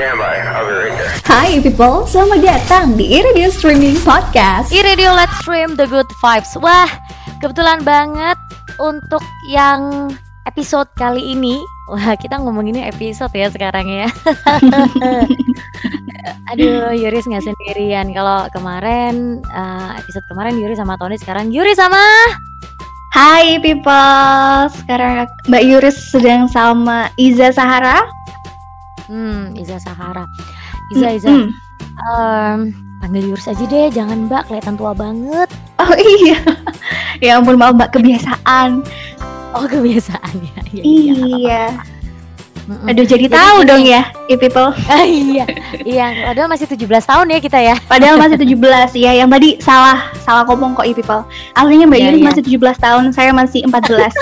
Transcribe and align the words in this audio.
Stand 0.00 0.16
by. 0.16 0.40
I'll 0.56 0.64
be 0.64 0.72
right 0.72 0.96
there. 0.96 1.12
Hai 1.28 1.60
people, 1.60 2.08
selamat 2.08 2.40
datang 2.40 2.96
di 2.96 3.20
Iridium 3.20 3.52
Streaming 3.52 4.00
Podcast. 4.00 4.72
Iridio 4.72 5.12
Let's 5.12 5.36
Stream 5.44 5.76
The 5.76 5.84
Good 5.84 6.08
Vibes. 6.24 6.56
Wah, 6.56 6.88
kebetulan 7.44 7.84
banget 7.84 8.40
untuk 8.80 9.20
yang 9.52 10.08
episode 10.48 10.88
kali 10.96 11.20
ini. 11.36 11.60
Wah, 11.92 12.16
kita 12.16 12.40
ngomonginnya 12.40 12.88
episode 12.88 13.28
ya 13.36 13.52
sekarang 13.52 13.92
ya. 13.92 14.08
Aduh, 16.56 16.96
Yuris 16.96 17.28
nggak 17.28 17.44
sendirian. 17.44 18.16
Kalau 18.16 18.48
kemarin 18.56 19.44
uh, 19.52 20.00
episode 20.00 20.24
kemarin 20.32 20.56
Yuri 20.56 20.80
sama 20.80 20.96
Tony, 20.96 21.20
sekarang 21.20 21.52
Yuri 21.52 21.76
sama 21.76 22.00
Hai 23.12 23.60
people, 23.60 24.64
sekarang 24.80 25.28
Mbak 25.44 25.64
Yuris 25.68 26.08
sedang 26.08 26.48
sama 26.48 27.12
Iza 27.20 27.52
Sahara. 27.52 28.00
Hmm, 29.10 29.58
Iza 29.58 29.76
Sahara. 29.82 30.24
Iza, 30.94 31.08
Iza. 31.18 31.30
Hmm. 31.30 31.50
em, 32.00 32.60
panggil 33.02 33.34
Yuris 33.34 33.50
aja 33.50 33.64
deh, 33.66 33.90
jangan 33.90 34.30
Mbak, 34.30 34.48
kelihatan 34.48 34.74
tua 34.78 34.92
banget. 34.94 35.48
Oh 35.82 35.94
iya. 35.98 36.38
ya 37.18 37.42
ampun 37.42 37.58
maaf 37.58 37.74
Mbak 37.74 37.98
kebiasaan. 37.98 38.86
Oh, 39.58 39.66
kebiasaannya. 39.66 40.54
Ya, 40.70 40.82
iya, 40.86 41.10
nggak 41.18 41.26
apa-apa. 41.26 41.42
Iya. 41.42 41.64
Mm-mm. 42.70 42.86
Aduh 42.86 43.02
jadi, 43.02 43.26
Jadi 43.26 43.34
tahu 43.34 43.58
dong 43.66 43.82
ya, 43.82 44.06
i 44.30 44.38
people. 44.38 44.70
Ah, 44.92 45.02
iya, 45.02 45.42
iya. 45.82 46.30
Padahal 46.30 46.46
masih 46.46 46.70
17 46.70 46.86
tahun 46.86 47.26
ya 47.26 47.38
kita 47.42 47.58
ya. 47.58 47.74
Padahal 47.90 48.14
masih 48.14 48.38
17 48.38 48.94
ya. 48.94 49.10
Yang 49.18 49.28
tadi 49.34 49.48
salah 49.58 49.98
salah 50.22 50.46
ngomong 50.46 50.78
kok 50.78 50.86
i 50.86 50.94
people. 50.94 51.26
Aslinya 51.58 51.90
Mbak 51.90 51.98
Iya, 51.98 52.06
Yuris 52.06 52.20
iya. 52.22 52.28
masih 52.30 52.42
17 52.46 52.78
tahun, 52.78 53.04
saya 53.10 53.30
masih 53.34 53.66
14. 53.66 54.14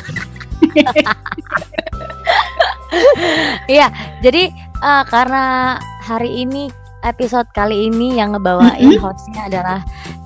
Iya, 3.68 3.92
jadi 4.24 4.48
eh, 4.82 5.02
karena 5.08 5.76
hari 6.04 6.46
ini 6.46 6.70
episode 7.06 7.46
kali 7.54 7.90
ini 7.90 8.18
yang 8.18 8.34
ngebawain 8.34 8.98
Mm-mm. 8.98 9.02
hostnya 9.02 9.46
adalah 9.46 9.80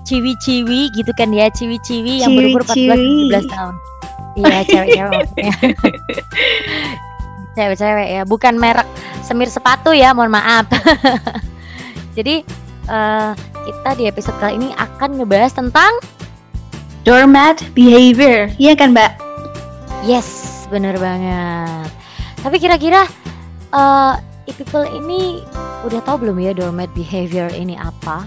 ciwi-ciwi 0.09 0.93
gitu 0.97 1.13
kan 1.17 1.31
ya, 1.33 1.53
ciwi-ciwi 1.53 2.25
yang 2.25 2.33
berumur 2.35 2.65
14 2.65 2.75
Ciwi-ciwi. 2.75 3.29
17 3.33 3.53
tahun. 3.53 3.75
Iya, 4.33 4.59
cewek-cewek 4.65 5.11
maksudnya. 5.13 5.55
Cewek-cewek 7.57 8.09
ya, 8.17 8.23
bukan 8.25 8.55
merek 8.57 8.89
semir 9.21 9.53
sepatu 9.53 9.93
ya, 9.93 10.17
mohon 10.17 10.33
maaf. 10.33 10.65
jadi 12.17 12.41
eh, 12.89 13.31
kita 13.37 13.91
di 14.01 14.05
episode 14.09 14.37
kali 14.41 14.57
ini 14.57 14.69
akan 14.81 15.21
ngebahas 15.21 15.53
tentang 15.53 15.93
Doormat 17.03 17.59
behavior. 17.75 18.47
Iya 18.63 18.79
kan, 18.79 18.95
Mbak? 18.95 19.13
Yes, 20.07 20.63
bener 20.71 20.95
banget. 21.03 21.91
Tapi 22.47 22.57
kira-kira 22.63 23.11
eh 23.75 24.15
people 24.51 24.83
ini 24.83 25.47
udah 25.87 26.03
tahu 26.03 26.27
belum 26.27 26.43
ya 26.43 26.53
doormat 26.55 26.91
behavior 26.99 27.51
ini 27.55 27.79
apa? 27.79 28.27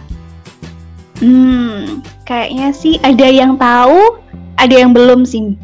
Hmm, 1.20 2.04
kayaknya 2.28 2.76
sih 2.76 3.00
ada 3.04 3.28
yang 3.28 3.56
tahu, 3.56 4.20
ada 4.56 4.76
yang 4.76 4.92
belum 4.96 5.24
sih. 5.28 5.56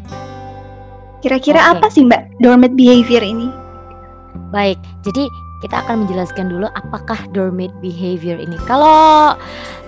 Kira-kira 1.24 1.60
Oke. 1.70 1.70
apa 1.78 1.86
sih 1.92 2.04
Mbak 2.04 2.40
doormat 2.40 2.72
behavior 2.76 3.24
ini? 3.24 3.48
Baik, 4.52 4.80
jadi 5.04 5.28
kita 5.62 5.86
akan 5.86 6.04
menjelaskan 6.04 6.50
dulu 6.50 6.66
apakah 6.74 7.20
doormat 7.30 7.70
behavior 7.78 8.36
ini. 8.40 8.58
Kalau 8.66 9.36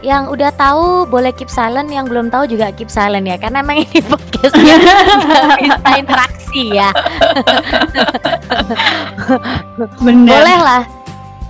yang 0.04 0.28
udah 0.28 0.52
tahu 0.54 1.08
boleh 1.08 1.32
keep 1.34 1.50
silent, 1.50 1.90
yang 1.90 2.06
belum 2.06 2.28
tahu 2.28 2.46
juga 2.46 2.70
keep 2.70 2.92
silent 2.92 3.26
ya, 3.26 3.40
karena 3.40 3.64
emang 3.64 3.82
ini 3.82 3.98
podcastnya 4.08 4.76
bisa 5.64 5.90
interaksi 5.96 6.43
ya. 6.62 6.90
Benar. 10.00 10.30
Boleh 10.30 10.58
lah. 10.60 10.82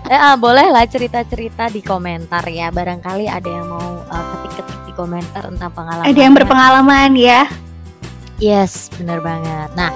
Eh, 0.05 0.21
ah, 0.21 0.37
boleh 0.37 0.69
lah 0.69 0.85
cerita-cerita 0.85 1.73
di 1.73 1.81
komentar 1.81 2.45
ya. 2.49 2.69
Barangkali 2.69 3.25
ada 3.25 3.49
yang 3.49 3.73
mau 3.73 4.05
eh, 4.05 4.25
ketik-ketik 4.37 4.81
di 4.89 4.93
komentar 4.93 5.43
tentang 5.49 5.73
pengalaman. 5.73 6.05
Ada 6.05 6.21
yang 6.21 6.35
berpengalaman 6.37 7.11
ya. 7.17 7.49
Yes, 8.37 8.93
bener 9.01 9.25
banget. 9.25 9.73
Nah, 9.73 9.89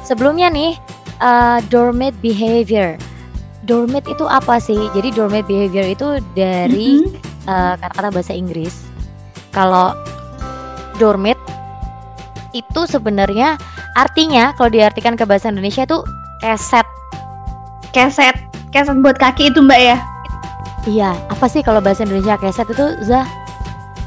sebelumnya 0.00 0.48
nih, 0.48 0.80
eh, 1.20 1.58
doormat 1.68 2.16
behavior. 2.24 2.96
Doormat 3.66 4.06
itu 4.08 4.24
apa 4.24 4.56
sih? 4.62 4.78
Jadi 4.94 5.12
doormat 5.12 5.44
behavior 5.44 5.84
itu 5.84 6.08
dari 6.32 7.02
Mhm. 7.04 7.12
eh, 7.46 7.74
kata-kata 7.76 8.08
bahasa 8.10 8.32
Inggris. 8.32 8.88
Kalau 9.52 9.92
doormat 10.96 11.36
itu 12.56 12.88
sebenarnya 12.88 13.60
artinya 13.96 14.52
kalau 14.54 14.68
diartikan 14.68 15.16
ke 15.16 15.24
bahasa 15.24 15.48
Indonesia 15.48 15.82
itu 15.82 15.98
keset. 16.38 16.84
keset, 17.90 18.36
keset 18.70 18.96
buat 19.00 19.16
kaki 19.16 19.48
itu 19.48 19.58
Mbak 19.58 19.80
ya. 19.80 19.96
Iya, 20.84 21.16
apa 21.26 21.48
sih 21.48 21.64
kalau 21.64 21.80
bahasa 21.80 22.04
Indonesia 22.04 22.36
keset 22.36 22.68
itu 22.68 22.86
Zah? 23.02 23.24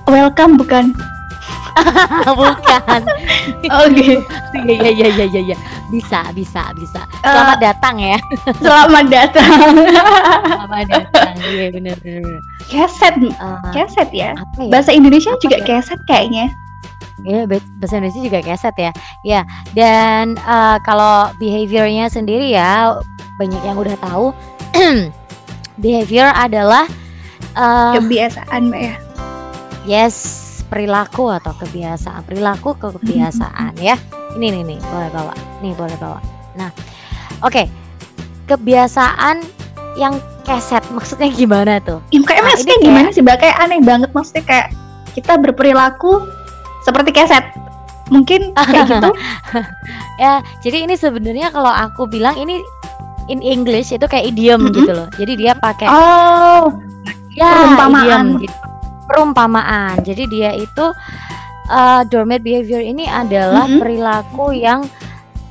Welcome 0.06 0.56
bukan? 0.56 0.94
Bukan. 2.36 3.02
Oke. 3.88 4.20
Iya 4.68 4.90
iya 4.92 5.08
iya 5.08 5.26
iya 5.26 5.42
iya. 5.48 5.58
Bisa, 5.88 6.28
bisa, 6.36 6.76
bisa. 6.76 7.02
Eh, 7.24 7.32
Selamat 7.32 7.60
datang 7.64 7.96
ya. 7.96 8.18
Selamat 8.60 9.06
datang. 9.08 9.74
Selamat 10.44 10.86
datang. 10.92 11.32
Iya 11.40 11.72
benar 11.72 11.96
benar. 12.04 12.40
keset, 12.68 13.16
Eh, 13.16 13.32
keset 13.72 14.10
ya. 14.12 14.36
ya? 14.36 14.68
Bahasa 14.68 14.92
Indonesia 14.92 15.32
Apa 15.32 15.40
juga 15.40 15.58
ya? 15.62 15.66
keset 15.66 16.00
kayaknya. 16.04 16.52
Iya, 17.24 17.44
ba- 17.46 17.70
bahasa 17.78 17.98
Indonesia 17.98 18.22
juga 18.22 18.40
keset 18.40 18.76
ya. 18.76 18.92
Ya, 19.22 19.42
dan 19.74 20.36
eh, 20.36 20.78
kalau 20.84 21.32
behaviornya 21.38 22.08
sendiri 22.08 22.52
ya 22.52 22.96
banyak 23.38 23.62
yang 23.64 23.78
udah 23.78 23.96
tahu. 24.00 24.32
behavior 25.84 26.30
adalah 26.32 26.86
eh, 27.56 27.94
Kebiasaan 27.98 28.62
Mbak 28.70 28.82
ya. 28.82 28.96
yes 29.88 30.16
perilaku 30.70 31.34
atau 31.34 31.50
kebiasaan 31.58 32.22
perilaku 32.24 32.78
ke 32.78 32.88
kebiasaan 32.94 33.74
ya. 33.82 33.98
Ini 34.38 34.54
nih 34.54 34.64
nih 34.64 34.80
boleh 34.80 35.10
bawa. 35.10 35.34
Nih 35.60 35.74
boleh 35.74 35.98
bawa. 35.98 36.20
Nah, 36.54 36.70
oke 37.42 37.66
kebiasaan 38.46 39.42
yang 39.98 40.18
keset 40.42 40.82
maksudnya 40.90 41.30
gimana 41.30 41.78
tuh? 41.82 42.02
Ya, 42.10 42.22
kayak 42.22 42.42
Nah, 42.42 42.48
maksudnya 42.54 42.78
gimana 42.82 43.08
sih 43.10 43.22
Mbak? 43.22 43.38
Kayak 43.42 43.58
aneh 43.62 43.80
banget 43.82 44.10
maksudnya 44.14 44.44
kayak 44.46 44.68
kita 45.14 45.38
berperilaku 45.38 46.22
seperti 46.82 47.12
keset. 47.12 47.44
Mungkin 48.10 48.54
kayak 48.58 48.88
gitu. 48.90 49.12
Ya, 50.20 50.44
jadi 50.60 50.84
ini 50.84 51.00
sebenarnya 51.00 51.48
kalau 51.48 51.72
aku 51.72 52.04
bilang 52.04 52.36
ini 52.36 52.60
in 53.32 53.40
English 53.40 53.96
itu 53.96 54.04
kayak 54.04 54.36
idiom 54.36 54.68
Mm-mm. 54.68 54.76
gitu 54.76 54.92
loh. 54.92 55.08
Jadi 55.16 55.40
dia 55.40 55.56
pakai 55.56 55.88
Oh, 55.88 56.76
ya 57.32 57.48
perumpamaan. 57.56 58.04
idiom. 58.04 58.26
Jadi, 58.36 58.48
perumpamaan. 59.08 59.96
Jadi 60.04 60.24
dia 60.28 60.52
itu 60.60 60.86
uh, 61.72 62.02
doormat 62.12 62.44
behavior 62.44 62.84
ini 62.84 63.08
adalah 63.08 63.64
Mm-mm. 63.64 63.80
perilaku 63.80 64.52
yang 64.52 64.84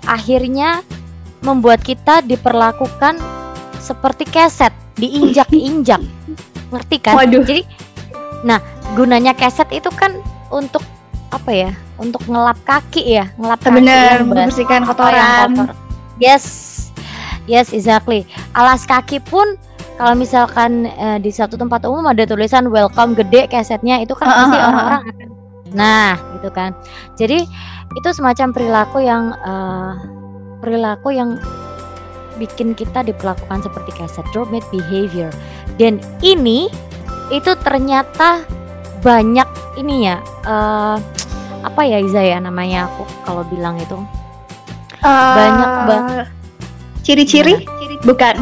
akhirnya 0.05 0.85
membuat 1.41 1.81
kita 1.81 2.21
diperlakukan 2.21 3.17
seperti 3.81 4.29
keset, 4.29 4.77
diinjak-injak. 5.01 6.05
Ngerti 6.77 6.97
kan? 7.01 7.17
Waduh. 7.17 7.41
Jadi 7.41 7.65
nah, 8.45 8.61
gunanya 8.93 9.33
keset 9.33 9.73
itu 9.73 9.89
kan 9.97 10.13
untuk 10.53 10.85
apa 11.29 11.51
ya? 11.51 11.71
Untuk 11.99 12.23
ngelap 12.31 12.59
kaki 12.63 13.19
ya, 13.19 13.27
ngelap 13.37 13.59
kaki 13.61 13.83
basah 13.83 14.23
membersihkan 14.23 14.81
kotoran. 14.87 15.51
kotor. 15.55 15.75
Yes, 16.19 16.45
yes 17.47 17.71
exactly. 17.71 18.27
Alas 18.55 18.87
kaki 18.87 19.23
pun 19.23 19.59
kalau 19.99 20.15
misalkan 20.15 20.87
eh, 20.87 21.19
di 21.19 21.35
satu 21.35 21.59
tempat 21.59 21.83
umum 21.83 22.07
ada 22.07 22.23
tulisan 22.23 22.71
welcome 22.71 23.19
gede 23.19 23.51
kesetnya 23.51 23.99
itu 23.99 24.15
kan 24.15 24.31
Ah, 24.31 24.35
pasti 24.47 24.57
ah, 24.57 24.63
ah, 24.63 24.71
orang-orang 24.71 25.03
akan 25.03 25.29
nah 25.75 26.13
gitu 26.39 26.49
kan. 26.55 26.71
Jadi 27.19 27.39
itu 27.99 28.09
semacam 28.15 28.55
perilaku 28.55 28.99
yang 29.03 29.35
eh, 29.35 29.93
perilaku 30.63 31.11
yang 31.11 31.35
bikin 32.39 32.79
kita 32.79 33.03
diperlakukan 33.03 33.67
seperti 33.67 33.91
keset 33.99 34.27
doormat 34.31 34.63
behavior. 34.71 35.35
Dan 35.83 35.99
ini 36.23 36.71
itu 37.35 37.53
ternyata 37.67 38.47
banyak 39.03 39.51
ini 39.83 40.07
ya 40.15 40.23
eh, 40.47 40.97
apa 41.63 41.83
ya 41.83 41.99
Iza 41.99 42.23
ya 42.23 42.39
namanya 42.39 42.87
aku 42.87 43.03
kalau 43.27 43.43
bilang 43.47 43.79
itu 43.79 43.99
Banyak 44.99 45.69
Eh, 45.71 45.85
banget. 45.87 46.27
Ciri-ciri? 47.07 47.55
Bukan. 48.03 48.35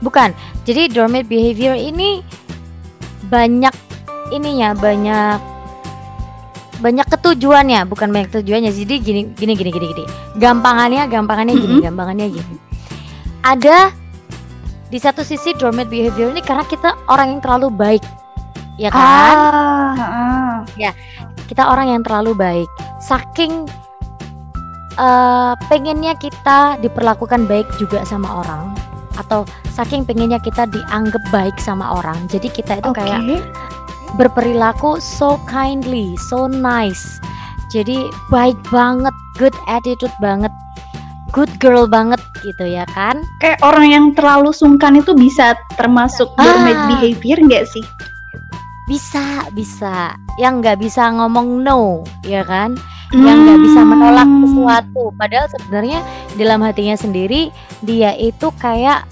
Bukan. 0.00 0.30
Jadi 0.64 0.88
doormat 0.88 1.26
behavior 1.26 1.74
ini 1.74 2.22
banyak 3.26 3.74
ininya, 4.30 4.72
banyak 4.72 5.38
banyak 6.78 7.06
ketujuannya, 7.10 7.90
bukan 7.90 8.08
banyak 8.14 8.30
tujuannya. 8.32 8.70
Jadi 8.70 8.94
gini 9.02 9.20
gini 9.34 9.52
gini 9.58 9.70
gini 9.74 9.86
gini. 9.92 10.04
Gampangannya, 10.38 11.10
gampangannya 11.10 11.54
gini, 11.58 11.74
Mm-mm. 11.80 11.86
gampangannya 11.90 12.26
gini. 12.32 12.56
Ada 13.42 13.90
di 14.88 14.98
satu 15.02 15.26
sisi 15.26 15.58
doormat 15.58 15.90
behavior 15.90 16.30
ini 16.30 16.40
karena 16.40 16.62
kita 16.70 16.94
orang 17.10 17.36
yang 17.36 17.40
terlalu 17.42 17.68
baik. 17.74 18.04
Ya 18.78 18.90
kan? 18.90 19.34
Ah, 19.36 19.94
ah. 19.98 20.54
Kita 21.50 21.64
orang 21.64 21.98
yang 21.98 22.02
terlalu 22.02 22.32
baik 22.36 22.68
saking 23.00 23.68
eh, 24.96 25.52
pengennya 25.68 26.14
kita 26.18 26.78
diperlakukan 26.80 27.46
baik 27.46 27.68
juga 27.76 28.02
sama 28.06 28.44
orang 28.44 28.74
atau 29.14 29.46
saking 29.70 30.02
pengennya 30.02 30.42
kita 30.42 30.66
dianggap 30.66 31.22
baik 31.30 31.54
sama 31.62 32.02
orang 32.02 32.18
jadi 32.26 32.50
kita 32.50 32.82
itu 32.82 32.90
Oke. 32.90 32.98
kayak 32.98 33.22
berperilaku 34.18 34.98
so 34.98 35.38
kindly 35.46 36.14
so 36.30 36.46
nice 36.50 37.18
jadi 37.70 38.06
baik 38.30 38.58
banget 38.70 39.14
good 39.38 39.54
attitude 39.66 40.14
banget 40.22 40.50
good 41.34 41.50
girl 41.58 41.90
banget 41.90 42.22
gitu 42.46 42.62
ya 42.62 42.86
kan 42.94 43.18
Kayak 43.42 43.58
orang 43.66 43.86
yang 43.90 44.04
terlalu 44.14 44.54
sungkan 44.54 44.94
itu 45.02 45.10
bisa 45.18 45.58
termasuk 45.74 46.30
Ah. 46.38 46.86
behavior 46.86 47.42
nggak 47.42 47.66
sih? 47.66 47.82
Bisa 48.84 49.22
bisa 49.50 50.12
yang 50.36 50.60
nggak 50.60 50.76
bisa 50.76 51.08
ngomong 51.08 51.64
no 51.64 52.04
ya 52.22 52.44
kan 52.44 52.76
yang 53.12 53.46
nggak 53.46 53.60
bisa 53.62 53.80
menolak 53.80 54.26
Hmm. 54.26 54.42
sesuatu 54.42 55.02
padahal 55.14 55.46
sebenarnya 55.48 55.98
dalam 56.34 56.60
hatinya 56.60 56.92
sendiri 56.94 57.48
dia 57.80 58.12
itu 58.12 58.50
kayak 58.58 59.06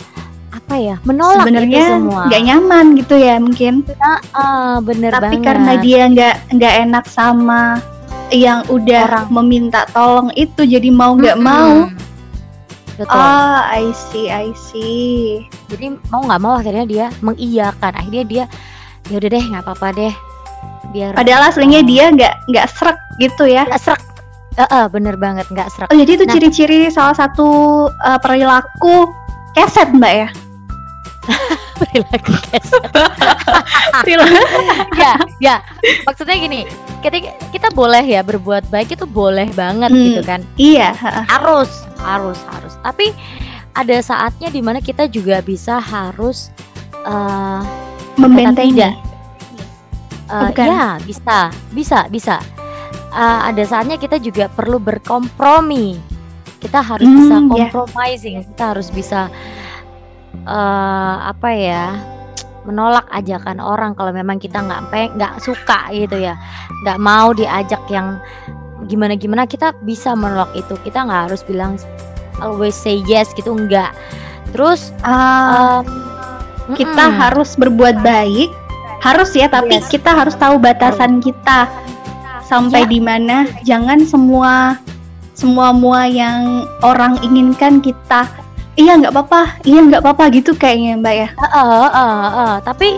apa 0.52 0.74
ya 0.76 0.96
menolak 1.02 1.48
Sebenarnya 1.48 1.96
nggak 2.28 2.42
nyaman 2.44 2.86
gitu 2.94 3.16
ya 3.16 3.40
mungkin. 3.40 3.88
Ah, 4.36 4.76
bener 4.84 5.08
Tapi 5.08 5.40
banget 5.40 5.44
karena 5.48 5.72
dia 5.80 6.00
nggak 6.04 6.34
nggak 6.52 6.74
enak 6.84 7.04
sama 7.08 7.80
yang 8.28 8.60
udah 8.68 9.24
Orang. 9.24 9.26
meminta 9.32 9.88
tolong 9.92 10.28
itu, 10.34 10.64
jadi 10.64 10.88
mau 10.88 11.16
nggak 11.16 11.40
Mm-mm. 11.40 11.48
mau. 11.48 11.72
betul 12.92 13.16
Ah, 13.16 13.64
I 13.72 13.88
see, 13.92 14.28
I 14.28 14.52
see. 14.52 15.48
jadi 15.68 15.96
mau 16.08 16.20
nggak 16.20 16.40
mau 16.40 16.60
akhirnya 16.60 16.84
dia 16.84 17.06
mengiyakan 17.20 17.92
akhirnya 17.96 18.24
dia 18.28 18.44
ya 19.12 19.20
udah 19.20 19.30
deh 19.30 19.44
nggak 19.44 19.62
apa-apa 19.62 19.88
deh 19.92 20.14
biar 20.88 21.12
Padahal 21.12 21.42
aslinya 21.46 21.80
dia 21.82 22.08
nggak 22.08 22.48
nggak 22.48 22.66
serak 22.68 22.96
gitu 23.16 23.44
ya. 23.44 23.68
nggak 23.68 23.82
serak 23.82 24.00
Eh, 24.52 24.60
eh, 24.62 24.84
bener 24.86 25.16
banget 25.16 25.48
nggak 25.48 25.68
serak 25.68 25.88
Oh, 25.88 25.96
jadi 25.96 26.12
itu 26.14 26.24
Nah. 26.24 26.32
ciri-ciri 26.32 26.88
salah 26.88 27.12
satu 27.14 27.48
uh, 27.88 28.18
perilaku 28.18 29.08
keset 29.52 29.88
mbak 29.90 30.12
ya? 30.14 30.28
perilaku 31.78 32.32
keset 32.46 32.82
Perilaku. 34.04 34.40
ya 34.94 35.12
ya 35.38 35.56
maksudnya 36.02 36.36
gini 36.36 36.60
ketika 37.00 37.32
kita 37.48 37.68
boleh 37.70 38.02
ya 38.02 38.20
berbuat 38.20 38.68
baik 38.68 38.92
itu 38.92 39.04
boleh 39.04 39.48
banget 39.52 39.88
Hmm. 39.88 40.04
gitu 40.04 40.20
kan 40.22 40.40
iya. 40.56 40.92
harus 41.26 41.70
harus 41.98 42.38
harus 42.46 42.74
tapi 42.80 43.10
ada 43.72 43.96
saatnya 43.98 44.48
di 44.48 44.60
mana 44.60 44.78
kita 44.78 45.06
juga 45.06 45.40
bisa 45.40 45.78
harus 45.78 46.52
eh 47.02 47.60
Membentengi. 48.24 48.70
tidak. 48.72 48.94
eh, 50.24 50.42
Bukan. 50.48 50.66
ya 50.66 50.84
bisa 51.02 51.38
bisa 51.70 51.98
bisa 52.08 52.36
Eh, 53.12 53.40
ada 53.44 53.60
saatnya 53.60 54.00
kita 54.00 54.16
juga 54.16 54.48
perlu 54.48 54.80
berkompromi 54.80 56.00
kita 56.58 56.80
harus 56.80 57.04
Hmm, 57.04 57.20
bisa 57.20 57.36
ya. 57.52 57.68
compromising 57.68 58.34
kita 58.40 58.64
harus 58.72 58.88
bisa 58.88 59.28
eh 60.42 61.16
apa 61.20 61.48
ya 61.52 61.92
menolak 62.62 63.04
ajakan 63.12 63.60
orang 63.60 63.92
kalau 63.92 64.10
memang 64.10 64.40
kita 64.40 64.58
nggak 64.58 64.88
nggak 65.12 65.34
suka 65.38 65.92
gitu 65.92 66.16
ya 66.16 66.40
nggak 66.80 66.96
mau 66.96 67.30
diajak 67.30 67.84
yang 67.86 68.16
gimana 68.82 69.12
gimana 69.12 69.44
kita 69.44 69.76
bisa 69.84 70.16
menolak 70.16 70.48
itu 70.56 70.72
kita 70.80 71.04
nggak 71.04 71.28
harus 71.28 71.44
bilang 71.44 71.76
always 72.40 72.72
say 72.72 73.04
yes 73.04 73.28
gitu 73.34 73.52
enggak 73.52 73.92
terus 74.50 74.88
Ah, 75.02 75.84
em, 76.64 76.74
kita 76.74 77.04
mm-mm. 77.04 77.18
harus 77.18 77.54
berbuat 77.54 78.00
baik. 78.00 78.50
Harus 78.98 79.34
ya, 79.34 79.46
tapi 79.46 79.82
Yes. 79.82 79.90
kita 79.90 80.14
harus 80.14 80.34
tahu 80.34 80.56
batasan 80.56 81.18
kita 81.18 81.66
sampai 82.42 82.86
Ya. 82.86 82.88
di 82.88 82.98
mana. 82.98 83.36
Jangan 83.62 84.06
semua 84.06 84.78
semua 85.32 85.72
mua 85.72 86.06
yang 86.06 86.62
orang 86.80 87.18
inginkan 87.20 87.80
kita. 87.80 88.28
Iya 88.72 88.94
nggak 88.96 89.10
apa-apa, 89.10 89.58
iya 89.64 89.82
nggak 89.82 90.00
apa-apa 90.00 90.24
gitu 90.30 90.54
kayaknya 90.54 90.96
mbak 90.96 91.14
ya. 91.14 91.28
Heeh, 91.34 91.66
heeh, 91.82 92.14
heeh. 92.24 92.54
tapi 92.62 92.88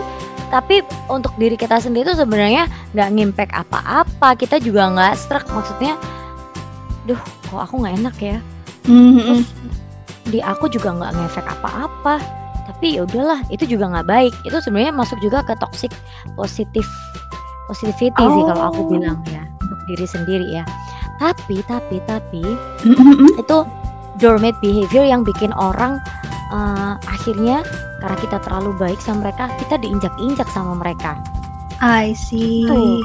tapi 0.45 0.75
untuk 1.09 1.33
diri 1.35 1.57
kita 1.57 1.81
sendiri 1.81 2.05
itu 2.05 2.15
sebenarnya 2.15 2.69
nggak 2.93 3.09
ngimpact 3.11 3.51
apa-apa 3.51 4.37
kita 4.37 4.61
juga 4.61 4.87
nggak 4.87 5.13
struck 5.17 5.43
maksudnya 5.51 5.97
duh 7.03 7.17
kok 7.49 7.59
aku 7.59 7.81
nggak 7.81 7.95
enak 7.97 8.15
ya 8.21 8.37
Mhm. 8.85 9.17
terus 9.19 9.43
di 10.23 10.39
aku 10.39 10.69
juga 10.69 10.93
nggak 10.93 11.11
ngefek 11.17 11.47
apa-apa 11.49 12.15
tapi 12.75 12.99
ya 12.99 13.07
udahlah 13.07 13.39
itu 13.47 13.63
juga 13.65 13.87
nggak 13.87 14.07
baik 14.07 14.33
itu 14.43 14.57
sebenarnya 14.59 14.91
masuk 14.91 15.15
juga 15.19 15.39
ke 15.41 15.55
toxic 15.57 15.91
positif 16.35 16.83
positivity 17.65 18.19
sih 18.19 18.43
kalau 18.45 18.63
aku 18.69 18.81
Oh. 18.83 18.89
bilang 18.91 19.17
ya 19.25 19.41
untuk 19.63 19.79
diri 19.87 20.05
sendiri 20.05 20.47
ya 20.51 20.63
tapi 21.17 21.63
tapi 21.65 22.03
tapi 22.03 22.43
itu 23.33 23.57
doormat 24.19 24.55
behavior 24.59 25.03
yang 25.03 25.23
bikin 25.23 25.55
orang 25.55 25.97
eh, 26.51 26.93
akhirnya 27.07 27.63
karena 28.03 28.17
kita 28.19 28.37
terlalu 28.43 28.75
baik 28.75 28.99
sama 28.99 29.25
mereka 29.25 29.47
kita 29.57 29.79
diinjak-injak 29.79 30.45
sama 30.51 30.75
mereka 30.75 31.15
I 31.79 32.11
see. 32.13 32.67
Tuh. 32.67 32.99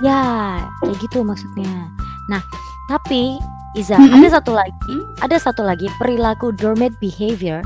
ya 0.00 0.20
kayak 0.84 0.96
gitu 1.00 1.24
maksudnya 1.24 1.88
nah 2.28 2.44
tapi 2.86 3.40
Iza 3.74 3.96
Mm-mm. 3.96 4.20
ada 4.22 4.40
satu 4.40 4.52
lagi 4.52 4.96
ada 5.20 5.36
satu 5.36 5.60
lagi 5.60 5.88
perilaku 5.96 6.52
doormat 6.54 6.92
behavior 6.96 7.60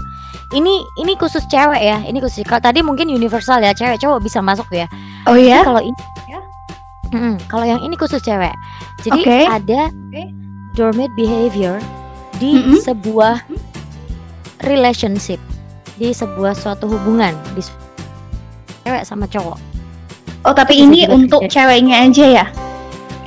ini 0.51 0.75
ini 0.97 1.13
khusus 1.15 1.47
cewek 1.47 1.79
ya 1.79 2.03
ini 2.03 2.19
khusus 2.19 2.43
kalau 2.43 2.59
tadi 2.61 2.81
mungkin 2.81 3.07
universal 3.07 3.59
ya 3.59 3.71
cewek 3.71 3.97
cowok 3.97 4.19
bisa 4.21 4.39
masuk 4.41 4.67
ya 4.71 4.87
Oh 5.25 5.35
ya? 5.35 5.63
kalau 5.63 5.79
ini 5.79 5.99
Mm-mm, 7.11 7.43
kalau 7.47 7.67
yang 7.67 7.81
ini 7.81 7.95
khusus 7.95 8.19
cewek 8.21 8.55
jadi 9.01 9.21
Oke. 9.21 9.39
ada 9.45 9.81
doormat 10.73 11.11
behavior 11.13 11.83
di 12.37 12.55
Mm-mm. 12.57 12.79
sebuah 12.79 13.43
relationship 14.63 15.43
di 15.95 16.11
sebuah 16.11 16.55
suatu 16.55 16.87
hubungan 16.87 17.35
di 17.53 17.61
su- 17.61 17.75
cewek 18.83 19.03
sama 19.03 19.27
cowok 19.27 19.59
Oh 20.41 20.57
tapi 20.57 20.81
ini 20.81 21.05
untuk 21.05 21.45
terjadi. 21.45 21.53
ceweknya 21.69 21.97
aja 22.01 22.25
ya? 22.33 22.47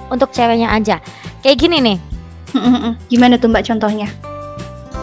untuk 0.10 0.32
ceweknya 0.32 0.72
aja 0.72 0.98
kayak 1.40 1.58
gini 1.58 1.80
nih 1.80 2.00
Mhm. 2.54 3.10
Gimana 3.10 3.34
tuh 3.36 3.50
mbak 3.50 3.66
contohnya? 3.66 4.14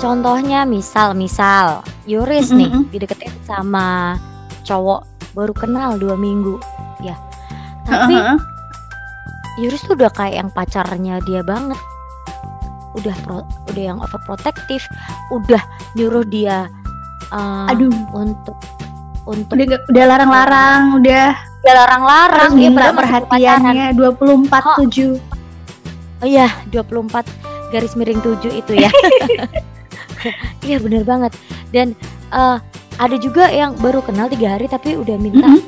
Contohnya 0.01 0.65
misal 0.65 1.13
misal 1.13 1.85
Yuris 2.05 2.51
nih 2.51 2.67
Mm-mm. 2.67 2.89
dideketin 2.89 3.33
sama 3.45 4.17
cowok 4.63 5.05
baru 5.33 5.53
kenal 5.53 5.95
dua 5.97 6.17
minggu 6.17 6.57
ya 7.01 7.15
tapi 7.85 8.17
Heeh. 8.17 8.39
Yuris 9.59 9.83
tuh 9.83 9.95
udah 9.95 10.09
kayak 10.11 10.37
yang 10.39 10.51
pacarnya 10.51 11.21
dia 11.23 11.43
banget 11.43 11.77
udah 12.93 13.15
pro- 13.23 13.47
udah 13.69 13.83
yang 13.85 13.99
overprotective 13.99 14.83
udah 15.31 15.63
nyuruh 15.95 16.25
dia 16.25 16.67
uh, 17.29 17.69
Aduh, 17.69 17.93
untuk 18.11 18.57
untuk 19.23 19.55
udah 19.55 19.79
udah 19.87 20.05
larang-larang, 20.07 20.83
udah 20.99 21.29
ya 21.61 21.73
larang-larang 21.77 22.51
masih 22.51 22.73
pacaran. 22.73 22.97
perhatiannya 22.99 23.87
24 23.95 24.59
Oh. 24.67 24.77
7. 24.83 25.21
Oh 26.19 26.27
iya, 26.27 26.49
24 26.67 27.23
garis 27.71 27.95
miring 27.95 28.19
7 28.19 28.51
itu 28.51 28.73
ya. 28.75 28.91
Iya 30.67 30.79
bener 30.79 31.03
banget. 31.03 31.33
Dan 31.71 31.97
eh, 32.31 32.59
ada 32.97 33.17
juga 33.17 33.49
yang 33.49 33.75
baru 33.77 34.01
kenal 34.01 34.29
tiga 34.29 34.55
hari 34.55 34.67
tapi 34.67 34.95
udah 34.95 35.17
minta 35.17 35.47
Mhm. 35.47 35.61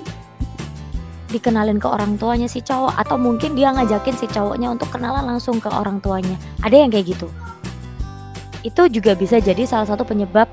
dikenalin 1.29 1.81
ke 1.81 1.89
orang 1.89 2.21
tuanya 2.21 2.45
si 2.45 2.61
cowok 2.61 2.93
atau 2.93 3.17
mungkin 3.17 3.57
dia 3.57 3.73
ngajakin 3.73 4.13
si 4.15 4.29
cowoknya 4.29 4.69
untuk 4.69 4.93
kenalan 4.93 5.25
langsung 5.25 5.57
ke 5.57 5.69
orang 5.69 5.97
tuanya. 5.99 6.37
Ada 6.61 6.77
yang 6.77 6.93
kayak 6.93 7.17
gitu. 7.17 7.29
Itu 8.61 8.87
juga 8.87 9.17
bisa 9.17 9.41
jadi 9.41 9.65
salah 9.65 9.89
satu 9.89 10.05
penyebab 10.05 10.47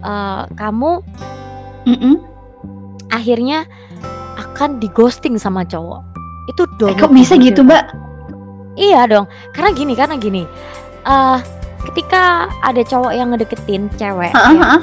eh, 0.00 0.42
kamu 0.54 1.02
Mhm. 1.82 2.14
akhirnya 3.10 3.66
akan 4.38 4.78
di 4.78 4.86
ghosting 4.88 5.34
sama 5.34 5.64
cowok. 5.64 6.00
Itu 6.46 6.62
Eh, 6.62 6.70
download 6.78 7.00
kok 7.00 7.10
bisa 7.10 7.34
gitu 7.36 7.60
mbak? 7.60 7.90
Iya 8.74 9.04
dong, 9.04 9.26
karena 9.50 9.70
gini, 9.72 9.92
karena 9.92 10.14
gini. 10.14 10.46
eh 11.02 11.38
ketika 11.82 12.22
ada 12.60 12.82
cowok 12.82 13.12
yang 13.12 13.28
ngedeketin 13.30 13.88
cewek, 13.94 14.30
Heeh, 14.30 14.52
ya, 14.52 14.60
heeh. 14.60 14.80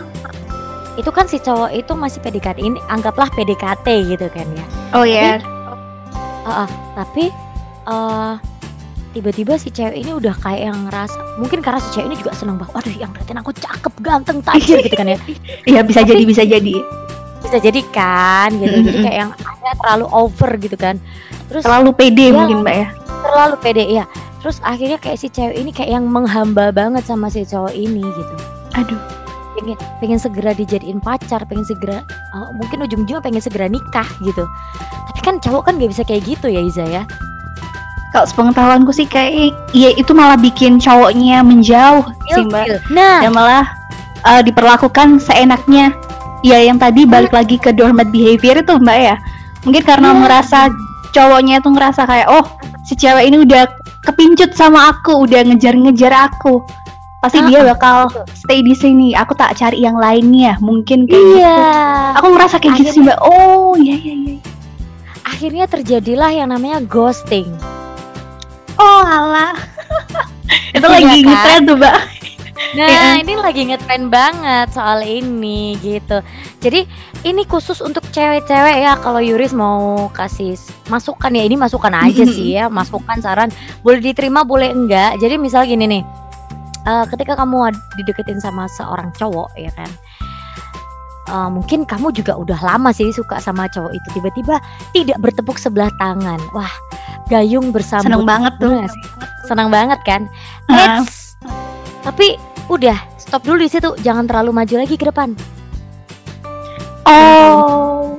itu 0.96 1.10
kan 1.10 1.25
si 1.25 1.38
cowok 1.38 1.70
itu 1.72 1.94
masih 1.94 2.20
PDKT 2.20 2.58
ini, 2.60 2.80
anggaplah 2.88 3.30
PDKT 3.30 3.86
gitu 4.08 4.25
kan 4.27 4.48
ya. 4.50 4.66
Oh 4.92 5.04
ya. 5.04 5.38
Tapi 6.94 7.30
eh 7.86 8.34
tiba-tiba 9.12 9.56
si 9.56 9.70
cewek 9.70 9.98
ini 9.98 10.12
udah 10.12 10.34
kayak 10.36 10.70
yang 10.70 10.80
ngerasa, 10.86 11.18
mungkin 11.38 11.60
karena 11.60 11.80
si 11.80 11.89
cewek 11.92 12.08
ini 12.08 12.18
juga 12.18 12.32
seneng 12.34 12.58
banget, 12.58 12.74
waduh 12.75 12.96
yang 12.96 13.10
ngeliatin 13.12 13.38
aku 13.38 13.51
cakep, 13.51 13.94
ganteng, 14.00 14.38
tajir 14.42 14.77
gitu 14.80 14.94
kan 14.94 15.08
ya. 15.08 15.18
Iya 15.70 15.82
bisa 15.82 16.01
Tapi- 16.01 16.12
jadi 16.12 16.24
bisa 16.24 16.44
jadi. 16.44 16.75
Bisa 17.38 17.58
jadi 17.62 17.82
kan, 17.89 18.50
gitu. 18.58 18.75
Jadi 18.82 18.89
Mm-mm. 18.92 19.06
kayak 19.06 19.18
yang 19.24 19.32
ada 19.32 19.70
terlalu 19.80 20.06
over 20.12 20.51
gitu 20.58 20.75
kan. 20.75 21.00
Terus 21.48 21.63
Terlalu 21.63 21.89
pede 21.94 22.25
Iya. 22.27 22.36
mungkin 22.36 22.58
mbak 22.60 22.75
ya. 22.75 22.88
terlalu 23.18 23.56
pede 23.60 23.84
ya. 23.88 24.06
Terus 24.38 24.62
akhirnya 24.62 24.98
kayak 24.98 25.17
si 25.17 25.27
cewek 25.27 25.58
ini 25.58 25.72
kayak 25.72 25.98
yang 25.98 26.06
menghamba 26.06 26.70
banget 26.70 27.03
sama 27.03 27.27
si 27.27 27.44
cowok 27.44 27.74
ini 27.74 28.03
gitu. 28.06 28.36
Aduh. 28.77 29.00
pengen 29.58 29.74
pengen 29.98 30.20
segera 30.22 30.53
dijadiin 30.53 31.01
pacar 31.01 31.41
pengen 31.50 31.65
segera 31.65 32.06
uh, 32.29 32.53
mungkin 32.53 32.77
ujung-ujungnya 32.77 33.25
pengen 33.25 33.41
segera 33.41 33.65
nikah 33.65 34.06
gitu 34.22 34.46
tapi 35.10 35.20
kan 35.25 35.41
cowok 35.41 35.65
kan 35.65 35.82
gak 35.82 35.89
bisa 35.89 36.06
kayak 36.06 36.29
gitu 36.29 36.46
ya 36.46 36.62
Iza 36.62 36.86
ya 36.86 37.03
Kalau 38.13 38.29
sepengetahuanku 38.29 38.94
sih 38.94 39.10
kayak 39.10 39.50
iya 39.74 39.98
itu 39.98 40.13
malah 40.13 40.38
bikin 40.38 40.77
cowoknya 40.77 41.41
menjauh 41.41 42.06
sih 42.29 42.46
mbak. 42.46 42.70
Ilfil. 42.70 42.77
nah 42.94 43.25
Dan 43.25 43.34
malah 43.34 43.65
uh, 44.29 44.46
diperlakukan 44.46 45.17
seenaknya 45.17 45.89
ya 46.46 46.62
yang 46.62 46.77
tadi 46.77 47.10
balik 47.10 47.34
lagi 47.34 47.58
ke 47.58 47.74
doormat 47.74 48.13
behavior 48.13 48.62
itu 48.62 48.74
mbak 48.77 48.98
ya 49.10 49.15
mungkin 49.65 49.82
karena 49.82 50.13
Iya. 50.13 50.22
merasa 50.22 50.60
cowoknya 51.12 51.65
tuh 51.65 51.74
ngerasa 51.74 52.06
kayak 52.06 52.29
oh 52.29 52.46
si 52.86 52.94
cewek 52.94 53.25
ini 53.25 53.41
udah 53.41 53.65
kepincut 54.08 54.52
sama 54.52 54.90
aku 54.90 55.28
udah 55.28 55.44
ngejar-ngejar 55.44 56.32
aku. 56.32 56.64
Pasti 57.18 57.42
dia 57.44 57.60
Ah, 57.60 57.74
bakal 57.74 57.98
stay 58.32 58.62
di 58.62 58.72
sini. 58.72 59.12
Aku 59.12 59.34
tak 59.34 59.54
cari 59.54 59.82
yang 59.82 59.98
lainnya. 59.98 60.56
Mungkin 60.58 61.04
kayak 61.04 61.18
gitu. 61.18 61.38
Iya. 61.38 61.58
aku 62.16 62.28
ngerasa 62.30 62.56
kayak 62.58 62.74
gitu 62.78 62.90
sih 62.92 63.02
mbak. 63.02 63.18
Oh 63.20 63.74
iya 63.76 63.96
iya 63.96 64.14
iya. 64.16 64.36
Akhirnya 65.24 65.66
terjadilah 65.66 66.32
yang 66.32 66.48
namanya 66.48 66.80
ghosting. 66.82 67.50
oh 68.76 69.02
alah. 69.02 69.58
Itu 70.78 70.86
Iya 70.86 70.94
lagi 70.94 71.18
kan? 71.18 71.26
ngetren 71.26 71.62
tuh 71.64 71.76
mbak 71.76 71.96
Nah, 72.76 73.16
ini 73.22 73.34
lagi 73.40 73.64
ngetren 73.70 74.12
banget 74.12 74.68
soal 74.76 75.00
ini 75.00 75.80
gitu. 75.80 76.20
Jadi 76.60 76.84
ini 77.24 77.48
khusus 77.48 77.80
untuk 77.80 78.04
cewek-cewek 78.12 78.84
ya 78.84 79.00
kalau 79.00 79.24
Yuris 79.24 79.56
mau 79.56 80.10
kasih 80.12 80.60
masukan 80.92 81.32
ya 81.32 81.44
ini 81.48 81.56
masukan 81.56 81.94
aja 81.96 82.24
sih 82.28 82.60
ya, 82.60 82.68
masukan 82.68 83.24
saran 83.24 83.48
boleh 83.86 84.04
diterima 84.04 84.44
boleh 84.44 84.74
enggak. 84.74 85.16
Jadi 85.22 85.40
misal 85.40 85.64
gini 85.64 85.88
nih. 85.88 86.04
eh, 86.88 87.06
ketika 87.12 87.36
kamu 87.36 87.76
dideketin 88.00 88.40
sama 88.40 88.64
seorang 88.72 89.12
cowok 89.16 89.52
ya 89.60 89.72
kan. 89.76 89.92
eh, 91.28 91.50
mungkin 91.52 91.84
kamu 91.84 92.16
juga 92.16 92.40
udah 92.40 92.56
lama 92.64 92.96
sih 92.96 93.12
suka 93.12 93.44
sama 93.44 93.68
cowok 93.68 93.92
itu 93.92 94.08
tiba-tiba 94.16 94.56
tidak 94.96 95.20
bertepuk 95.20 95.60
sebelah 95.60 95.92
tangan. 96.00 96.40
Wah, 96.56 96.72
gayung 97.28 97.76
bersambut. 97.76 98.08
seneng 98.08 98.24
banget 98.24 98.54
tuh 98.60 98.72
sih? 98.88 99.04
Senang 99.44 99.68
banget 99.68 100.00
kan? 100.08 100.32
Eits. 100.72 101.36
Tapi 102.08 102.40
udah 102.68 102.98
stop 103.20 103.44
dulu 103.44 103.64
di 103.64 103.72
situ, 103.72 103.96
jangan 104.04 104.28
terlalu 104.28 104.52
maju 104.56 104.76
lagi 104.80 104.96
ke 104.96 105.08
depan. 105.08 105.34
oh 107.08 108.16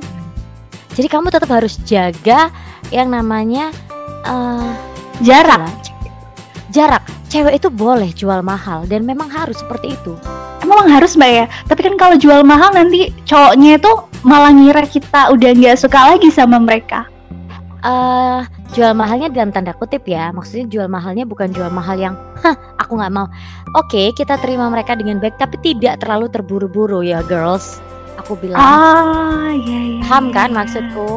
Jadi 0.97 1.07
kamu 1.07 1.31
tetap 1.31 1.51
harus 1.53 1.79
jaga 1.87 2.51
yang 2.91 3.13
namanya 3.13 3.71
eh, 4.27 4.73
jarak 5.23 5.69
jarak. 6.73 7.05
Cewek 7.29 7.61
itu 7.61 7.69
boleh 7.69 8.09
jual 8.17 8.41
mahal 8.41 8.89
dan 8.89 9.05
memang 9.05 9.29
harus 9.29 9.61
seperti 9.61 9.93
itu. 9.93 10.17
Emang 10.65 10.89
harus 10.89 11.13
mbak 11.17 11.33
ya 11.33 11.45
tapi 11.69 11.81
kan 11.85 11.95
kalau 12.01 12.17
jual 12.17 12.41
mahal 12.45 12.73
nanti 12.73 13.13
cowoknya 13.29 13.77
itu 13.81 13.93
malah 14.25 14.53
ngira 14.53 14.85
kita 14.85 15.33
udah 15.33 15.51
nggak 15.55 15.77
suka 15.81 16.17
lagi 16.17 16.29
sama 16.29 16.61
mereka 16.61 17.09
eh 17.85 18.43
jual 18.77 18.93
mahalnya 18.93 19.33
dalam 19.33 19.51
tanda 19.55 19.73
kutip 19.73 20.05
ya, 20.05 20.29
maksudnya 20.35 20.69
jual 20.69 20.89
mahalnya 20.91 21.25
bukan 21.25 21.49
jual 21.55 21.73
mahal 21.73 21.97
yang, 21.97 22.15
hah, 22.45 22.57
aku 22.89 22.97
nggak 22.97 23.13
mau. 23.13 23.29
Oke, 23.77 24.17
kita 24.17 24.41
terima 24.41 24.73
mereka 24.73 24.97
dengan 24.97 25.21
baik, 25.21 25.37
tapi 25.37 25.61
tidak 25.61 26.01
terlalu 26.01 26.33
terburu-buru 26.33 27.05
ya, 27.05 27.21
girls. 27.29 27.85
Aku 28.25 28.35
bilang, 28.41 28.59
ah 28.59 29.53
iya 29.55 29.79
iya 29.79 30.03
paham 30.03 30.33
iya, 30.33 30.35
kan 30.35 30.49
iya. 30.51 30.57
maksudku? 30.57 31.11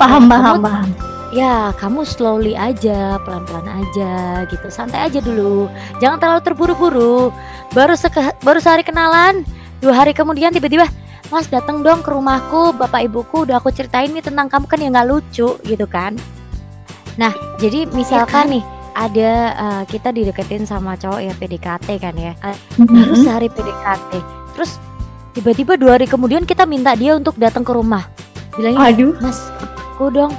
paham 0.00 0.26
Ya, 0.26 0.30
paham 0.32 0.56
kamu- 0.58 0.64
paham 0.66 0.88
Ya, 1.34 1.74
kamu 1.82 2.06
slowly 2.06 2.54
aja, 2.54 3.18
pelan-pelan 3.26 3.66
aja 3.66 4.46
gitu. 4.46 4.70
Santai 4.70 5.10
aja 5.10 5.18
dulu. 5.18 5.66
Jangan 5.98 6.22
terlalu 6.22 6.40
terburu-buru. 6.46 7.34
Baru 7.74 7.98
seke- 7.98 8.38
baru 8.46 8.62
sehari 8.62 8.86
kenalan, 8.86 9.42
dua 9.82 9.98
hari 9.98 10.14
kemudian 10.14 10.54
tiba-tiba, 10.54 10.86
"Mas, 11.34 11.50
datang 11.50 11.82
dong 11.82 12.06
ke 12.06 12.14
rumahku. 12.14 12.78
Bapak 12.78 13.10
ibuku 13.10 13.50
udah 13.50 13.58
aku 13.58 13.74
ceritain 13.74 14.14
nih 14.14 14.22
tentang 14.22 14.46
kamu 14.46 14.66
kan 14.70 14.78
ya 14.78 14.88
nggak 14.94 15.08
lucu 15.10 15.58
gitu 15.66 15.86
kan." 15.90 16.14
Nah, 17.18 17.34
jadi 17.58 17.90
misalkan 17.90 18.54
nih 18.54 18.62
ada 18.94 19.32
eh, 19.52 19.82
kita 19.86 20.10
dideketin 20.10 20.64
sama 20.64 20.94
cowok 20.94 21.20
ya 21.20 21.32
PDKT 21.34 21.88
kan 21.98 22.14
ya. 22.14 22.32
Baru 22.78 23.14
Mhm. 23.14 23.22
sehari 23.22 23.48
PDKT. 23.50 24.12
Terus 24.54 24.78
tiba-tiba 25.32 25.74
dua 25.74 25.98
hari 25.98 26.06
kemudian 26.06 26.46
kita 26.46 26.62
minta 26.64 26.94
dia 26.94 27.14
untuk 27.14 27.34
datang 27.34 27.62
ke 27.62 27.74
rumah. 27.74 28.06
Bilangnya 28.54 28.86
Waduh 28.86 29.18
Mas, 29.18 29.38
aku 29.90 30.08
dong. 30.08 30.30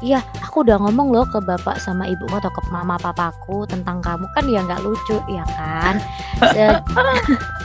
Iya, 0.00 0.24
aku 0.40 0.64
udah 0.64 0.80
ngomong 0.80 1.12
loh 1.12 1.28
ke 1.28 1.38
bapak 1.38 1.76
sama 1.76 2.08
ibu 2.08 2.24
atau 2.26 2.48
ke 2.48 2.62
mama 2.72 2.96
papaku 2.96 3.68
tentang 3.68 4.00
kamu 4.00 4.24
kan 4.32 4.44
ya 4.48 4.64
nggak 4.64 4.80
lucu, 4.80 5.20
ya 5.28 5.44
kan? 5.54 6.00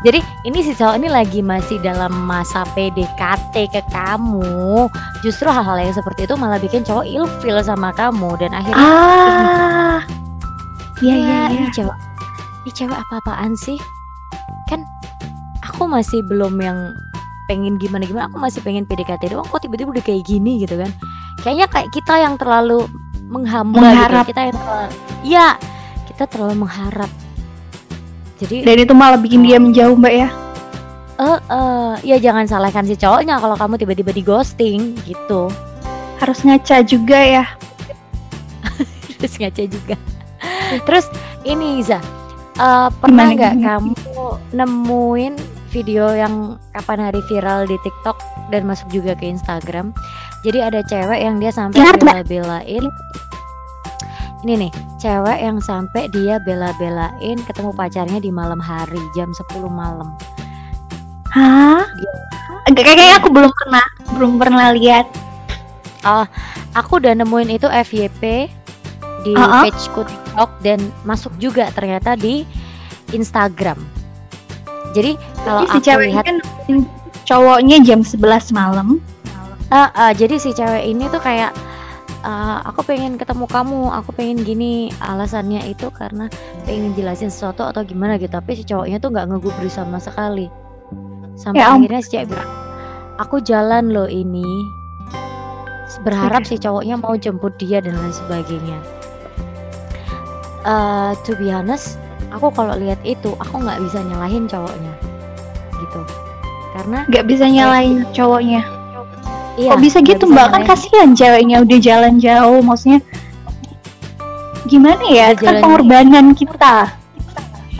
Jadi 0.00 0.16
ini 0.42 0.64
si 0.64 0.72
cowok 0.72 0.96
ini 0.96 1.08
lagi 1.12 1.44
masih 1.44 1.76
dalam 1.78 2.24
masa 2.24 2.64
PDKT 2.72 3.68
ke 3.68 3.82
kamu. 3.92 4.88
Justru 5.20 5.44
hal-hal 5.46 5.76
yang 5.76 5.92
seperti 5.92 6.24
itu 6.24 6.34
malah 6.34 6.56
bikin 6.56 6.80
cowok 6.80 7.04
ilfil 7.04 7.60
sama 7.60 7.92
kamu 7.92 8.40
dan 8.40 8.56
akhirnya 8.56 8.80
ah 8.80 10.00
iya 11.00 11.14
iya 11.16 11.40
"Ya, 11.44 11.52
ini 11.52 11.68
cewek 11.70 11.96
ini 12.64 12.70
cewek 12.72 12.96
apa-apaan 12.96 13.52
sih? 13.60 13.76
Kan 14.66 14.88
aku 15.60 15.84
masih 15.84 16.24
belum 16.24 16.56
yang 16.58 16.96
pengen 17.44 17.76
gimana 17.76 18.06
gimana, 18.06 18.24
aku 18.24 18.38
masih 18.38 18.64
pengen 18.64 18.86
PDKT 18.86 19.28
doang 19.28 19.44
kok 19.44 19.60
tiba-tiba 19.60 19.92
udah 19.92 20.04
kayak 20.06 20.24
gini 20.24 20.64
gitu 20.64 20.80
kan. 20.80 20.88
Kayaknya 21.40 21.66
kayak 21.68 21.88
kita 21.90 22.14
yang 22.16 22.34
terlalu 22.36 22.88
menghamba 23.28 23.84
Mengharap. 23.84 24.24
gitu. 24.24 24.32
Kita 24.32 24.40
yang 24.48 24.56
terlalu 24.56 24.88
Iya, 25.20 25.48
kita 26.08 26.24
terlalu 26.24 26.54
mengharap. 26.64 27.10
Jadi 28.40 28.64
dan 28.64 28.76
itu 28.80 28.94
malah 28.96 29.20
bikin 29.20 29.44
dia 29.44 29.60
menjauh 29.60 29.94
mbak 30.00 30.14
ya 30.16 30.28
eh 31.20 31.40
eh, 31.52 31.92
ya 32.00 32.16
jangan 32.16 32.48
salahkan 32.48 32.88
si 32.88 32.96
cowoknya 32.96 33.36
kalau 33.36 33.52
kamu 33.52 33.76
tiba-tiba 33.76 34.10
di 34.16 34.24
ghosting 34.24 34.96
gitu. 35.04 35.52
harus 36.20 36.44
ngaca 36.44 36.84
juga 36.84 37.16
ya 37.16 37.44
Terus 39.20 39.36
ngaca 39.36 39.62
juga. 39.68 39.96
Terus 40.88 41.06
ini 41.44 41.84
Iza, 41.84 42.00
eh, 42.56 42.88
pernah 43.04 43.26
nggak 43.36 43.54
kamu 43.60 43.92
nemuin 44.56 45.34
video 45.70 46.10
yang 46.16 46.56
kapan 46.72 47.12
hari 47.12 47.20
viral 47.28 47.68
di 47.68 47.76
TikTok 47.84 48.16
dan 48.48 48.64
masuk 48.64 48.88
juga 48.88 49.12
ke 49.12 49.28
Instagram? 49.28 49.92
Jadi 50.40 50.58
ada 50.64 50.80
cewek 50.88 51.20
yang 51.20 51.36
dia 51.36 51.52
sampai 51.52 51.84
bela-belain. 52.00 52.84
Ini 54.40 54.56
nih, 54.56 54.72
cewek 54.96 55.38
yang 55.44 55.60
sampai 55.60 56.08
dia 56.08 56.40
bela-belain 56.40 57.36
ketemu 57.44 57.76
pacarnya 57.76 58.20
di 58.24 58.32
malam 58.32 58.56
hari 58.56 59.00
jam 59.12 59.28
10 59.28 59.68
malam. 59.68 60.16
hah 61.30 61.84
Enggak, 62.66 62.90
kayaknya 62.90 63.22
aku 63.22 63.28
belum 63.30 63.52
pernah 63.54 63.84
belum 64.16 64.32
pernah 64.42 64.74
lihat 64.74 65.06
Aku 66.78 67.02
udah 67.02 67.12
nemuin 67.18 67.60
itu 67.60 67.66
FYP 67.66 68.48
di 69.26 69.32
Uh-uh. 69.36 69.68
pageku 69.68 70.06
TikTok 70.06 70.50
dan 70.64 70.80
masuk 71.04 71.34
juga 71.36 71.68
ternyata 71.74 72.16
di 72.16 72.46
Instagram. 73.12 73.76
Jadi 74.94 75.18
kalau 75.44 75.66
si 75.68 75.78
aku 75.84 76.02
lihat 76.08 76.24
kan 76.24 76.38
cowoknya 77.26 77.82
jam 77.84 78.00
11 78.00 78.54
malam 78.54 78.98
Ah, 79.70 79.86
ah, 79.94 80.10
jadi 80.10 80.34
si 80.34 80.50
cewek 80.50 80.82
ini 80.82 81.06
tuh 81.14 81.22
kayak 81.22 81.54
ah, 82.24 82.64
aku 82.64 82.84
pengen 82.84 83.16
ketemu 83.16 83.46
kamu, 83.48 83.92
aku 83.92 84.10
pengen 84.16 84.42
gini. 84.42 84.88
Alasannya 85.00 85.64
itu 85.68 85.88
karena 85.92 86.26
pengen 86.64 86.92
jelasin 86.96 87.28
sesuatu 87.32 87.64
atau 87.64 87.84
gimana 87.84 88.16
gitu. 88.16 88.32
Tapi 88.32 88.56
si 88.56 88.64
cowoknya 88.64 88.98
tuh 88.98 89.10
nggak 89.12 89.26
ngegubris 89.30 89.76
sama 89.76 90.00
sekali. 90.00 90.48
Sampai 91.38 91.64
Ya 91.64 91.72
akhirnya 91.72 92.00
si 92.04 92.10
cewek 92.12 92.32
bilang, 92.34 92.50
aku 93.16 93.40
jalan 93.40 93.92
loh 93.92 94.08
ini. 94.08 94.44
Berharap 96.06 96.46
si 96.46 96.56
cowoknya 96.56 96.96
mau 97.00 97.18
jemput 97.18 97.56
dia 97.58 97.82
dan 97.82 97.98
lain 97.98 98.14
sebagainya. 98.14 98.78
Eh, 100.64 101.12
to 101.24 101.32
be 101.40 101.48
honest, 101.48 101.96
aku 102.30 102.52
kalau 102.52 102.76
lihat 102.76 103.00
itu 103.02 103.32
aku 103.40 103.58
nggak 103.58 103.80
bisa 103.80 104.04
nyalahin 104.04 104.44
cowoknya, 104.44 104.92
gitu. 105.80 106.00
Karena 106.76 107.08
nggak 107.08 107.26
bisa 107.26 107.48
nyalain 107.48 108.06
cowoknya 108.14 108.79
iya, 109.60 109.70
kok 109.76 109.80
bisa 109.84 109.98
gitu 110.00 110.24
mbak 110.24 110.48
kan 110.48 110.62
kasihan 110.64 111.12
ceweknya 111.12 111.60
udah 111.60 111.78
jalan 111.78 112.16
jauh 112.16 112.60
maksudnya 112.64 113.04
gimana 114.64 115.04
ya 115.10 115.32
Udah 115.32 115.36
Itu 115.36 115.44
kan 115.44 115.54
pengorbanan 115.60 116.26
kita 116.32 116.76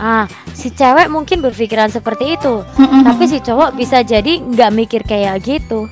Ah, 0.01 0.25
si 0.57 0.73
cewek 0.73 1.13
mungkin 1.13 1.45
berpikiran 1.45 1.93
seperti 1.93 2.33
itu, 2.33 2.65
Mm-mm. 2.65 3.05
tapi 3.05 3.29
si 3.29 3.37
cowok 3.37 3.77
bisa 3.77 4.01
jadi 4.01 4.41
nggak 4.41 4.73
mikir 4.73 5.05
kayak 5.05 5.45
gitu. 5.45 5.85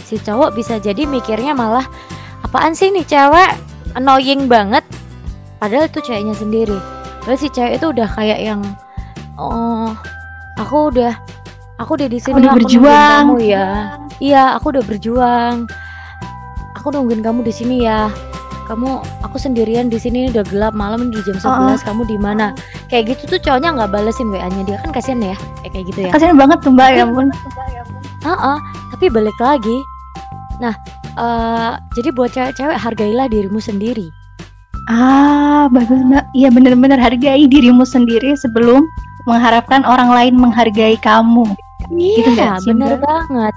Si 0.00 0.16
cowok 0.16 0.56
bisa 0.56 0.80
jadi 0.80 1.04
mikirnya 1.04 1.52
malah 1.52 1.84
apaan 2.40 2.72
sih 2.72 2.88
nih 2.88 3.04
cewek 3.04 3.52
annoying 3.92 4.48
banget, 4.48 4.80
padahal 5.60 5.92
itu 5.92 6.00
ceweknya 6.08 6.32
sendiri. 6.32 6.80
Padahal 7.20 7.36
si 7.36 7.52
cewek 7.52 7.76
itu 7.76 7.86
udah 7.92 8.08
kayak 8.16 8.40
yang 8.40 8.64
oh 9.36 9.92
aku 10.56 10.88
udah 10.88 11.20
aku 11.76 12.00
udah 12.00 12.08
di 12.08 12.16
sini 12.16 12.40
udah 12.40 12.48
aku 12.48 12.64
nungguin 12.64 12.80
berjuang 12.80 13.24
kamu 13.28 13.36
ya. 13.44 13.68
Iya, 14.18 14.56
aku 14.56 14.74
udah 14.74 14.84
berjuang. 14.84 15.66
Aku 16.78 16.90
nungguin 16.90 17.22
kamu 17.22 17.42
di 17.42 17.52
sini 17.54 17.76
ya. 17.84 18.10
Kamu, 18.64 19.04
aku 19.20 19.36
sendirian 19.36 19.92
di 19.92 20.00
sini 20.00 20.32
udah 20.32 20.40
gelap 20.48 20.72
malam 20.72 21.12
di 21.12 21.20
jam 21.22 21.36
11. 21.36 21.84
Kamu 21.84 22.08
di 22.08 22.16
mana? 22.16 22.56
Kayak 22.88 23.12
gitu 23.16 23.36
tuh 23.36 23.40
cowoknya 23.42 23.76
nggak 23.76 23.90
balesin 23.92 24.32
WA-nya 24.32 24.62
dia 24.64 24.76
kan 24.80 24.88
kasihan 24.88 25.20
ya, 25.20 25.36
kayak 25.60 25.72
kayak 25.74 25.84
gitu 25.92 25.98
ya. 26.00 26.10
kasihan 26.14 26.36
banget 26.38 26.58
tuh 26.62 26.72
mbak 26.72 26.88
ya 26.94 27.04
ampun 27.04 27.28
Heeh, 28.24 28.56
tapi 28.88 29.04
balik 29.12 29.36
lagi. 29.36 29.76
Nah, 30.56 30.72
eh 31.14 31.72
jadi 31.92 32.08
buat 32.14 32.32
cewek-cewek 32.32 32.78
hargailah 32.78 33.26
dirimu 33.28 33.60
sendiri. 33.60 34.08
ah 34.84 35.64
bagus 35.72 35.96
mbak 36.04 36.28
iya 36.36 36.52
bener-bener 36.52 37.00
hargai 37.00 37.48
dirimu 37.48 37.88
sendiri 37.88 38.36
sebelum 38.36 38.84
mengharapkan 39.24 39.80
orang 39.84 40.08
lain 40.12 40.34
menghargai 40.36 40.96
kamu. 41.00 41.44
Gitu 41.92 42.32
Iya, 42.32 42.56
bener 42.64 42.96
Mbak? 42.96 43.04
banget. 43.04 43.54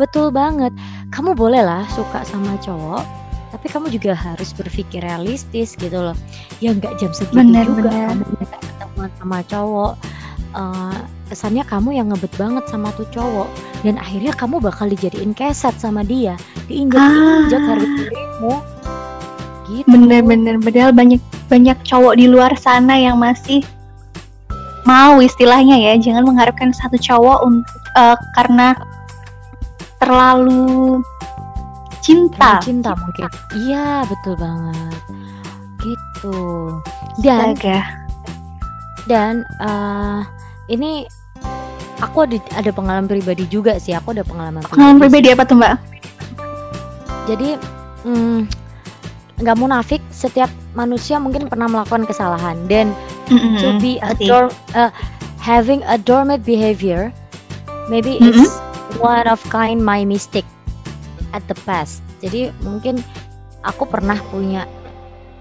Betul 0.00 0.32
banget. 0.32 0.72
Kamu 1.12 1.36
boleh 1.36 1.60
lah 1.60 1.84
suka 1.92 2.24
sama 2.24 2.56
cowok, 2.58 3.04
tapi 3.52 3.66
kamu 3.68 3.92
juga 3.92 4.16
harus 4.16 4.56
berpikir 4.56 5.04
realistis 5.04 5.76
gitu 5.76 6.00
loh. 6.00 6.16
Ya 6.58 6.72
nggak 6.72 6.96
jam 6.96 7.12
segitu 7.12 7.36
Bener, 7.36 7.68
juga 7.68 7.92
bener. 7.92 8.08
kamu 8.08 8.24
minta 8.40 8.58
ketemuan 8.58 9.10
sama 9.20 9.38
cowok. 9.44 9.92
Eh, 10.52 10.98
kesannya 11.32 11.64
kamu 11.64 11.96
yang 11.96 12.06
ngebet 12.12 12.32
banget 12.36 12.64
sama 12.68 12.92
tuh 12.92 13.08
cowok 13.08 13.48
dan 13.84 13.96
akhirnya 13.96 14.36
kamu 14.36 14.60
bakal 14.60 14.84
dijadiin 14.84 15.32
keset 15.32 15.72
sama 15.80 16.04
dia, 16.04 16.36
diinjak-injak 16.68 17.56
Ah. 17.60 17.68
harga 17.72 17.88
dirimu. 17.88 18.54
Gitu. 19.72 19.88
Bener-bener 19.88 20.60
padahal 20.60 20.92
banyak 20.92 21.20
banyak 21.48 21.76
cowok 21.84 22.20
di 22.20 22.28
luar 22.28 22.52
sana 22.60 23.00
yang 23.00 23.16
masih 23.16 23.64
mau 24.84 25.22
istilahnya 25.24 25.78
ya 25.78 25.96
jangan 25.96 26.28
mengharapkan 26.28 26.68
satu 26.74 27.00
cowok 27.00 27.38
untuk 27.46 27.80
karena 28.36 28.76
terlalu 30.12 31.00
cinta. 32.04 32.60
Terlalu 32.60 32.66
cinta 32.68 32.90
mungkin. 32.92 33.24
Iya, 33.56 34.04
betul 34.04 34.34
banget. 34.36 35.00
Gitu. 35.80 36.38
Dan 37.18 37.56
Astaga. 37.56 37.78
dan 39.04 39.34
eh, 39.58 40.20
ini 40.70 41.04
aku 41.98 42.24
ada, 42.24 42.38
ada 42.54 42.70
pengalaman 42.70 43.10
pribadi 43.10 43.44
juga 43.50 43.74
sih 43.76 43.90
aku 43.92 44.14
ada 44.14 44.22
pengalaman 44.22 44.62
Pengalaman 44.62 45.00
pribadi, 45.02 45.26
pribadi 45.26 45.28
apa 45.34 45.44
tuh 45.44 45.56
mbak? 45.58 45.74
jadi 47.22 47.54
mm, 48.02 48.38
nggak 49.38 49.58
munafik 49.58 50.02
setiap 50.10 50.50
manusia 50.74 51.18
mungkin 51.18 51.46
pernah 51.46 51.66
melakukan 51.66 52.02
kesalahan 52.02 52.58
dan 52.66 52.94
Mm-mm, 53.26 53.58
to 53.58 53.74
be 53.78 53.98
a 54.02 54.10
pasti. 54.10 54.26
door 54.26 54.50
uh, 54.74 54.90
having 55.38 55.82
a 55.86 55.98
doormat 55.98 56.42
behavior 56.42 57.10
maybe 57.86 58.18
Mm-mm. 58.18 58.42
it's 58.42 58.58
one 58.98 59.24
of 59.24 59.40
kind 59.48 59.78
my 59.78 60.02
mistake 60.02 60.48
at 61.32 61.44
the 61.46 61.56
past 61.64 62.02
jadi 62.20 62.52
mungkin 62.60 63.00
aku 63.62 63.84
pernah 63.84 64.18
punya 64.28 64.66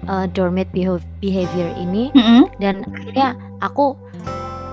uh, 0.05 0.25
behav- 0.29 1.03
behavior 1.19 1.69
ini 1.75 2.09
Mm-mm. 2.13 2.47
dan 2.57 2.85
akhirnya 2.87 3.33
aku 3.59 3.97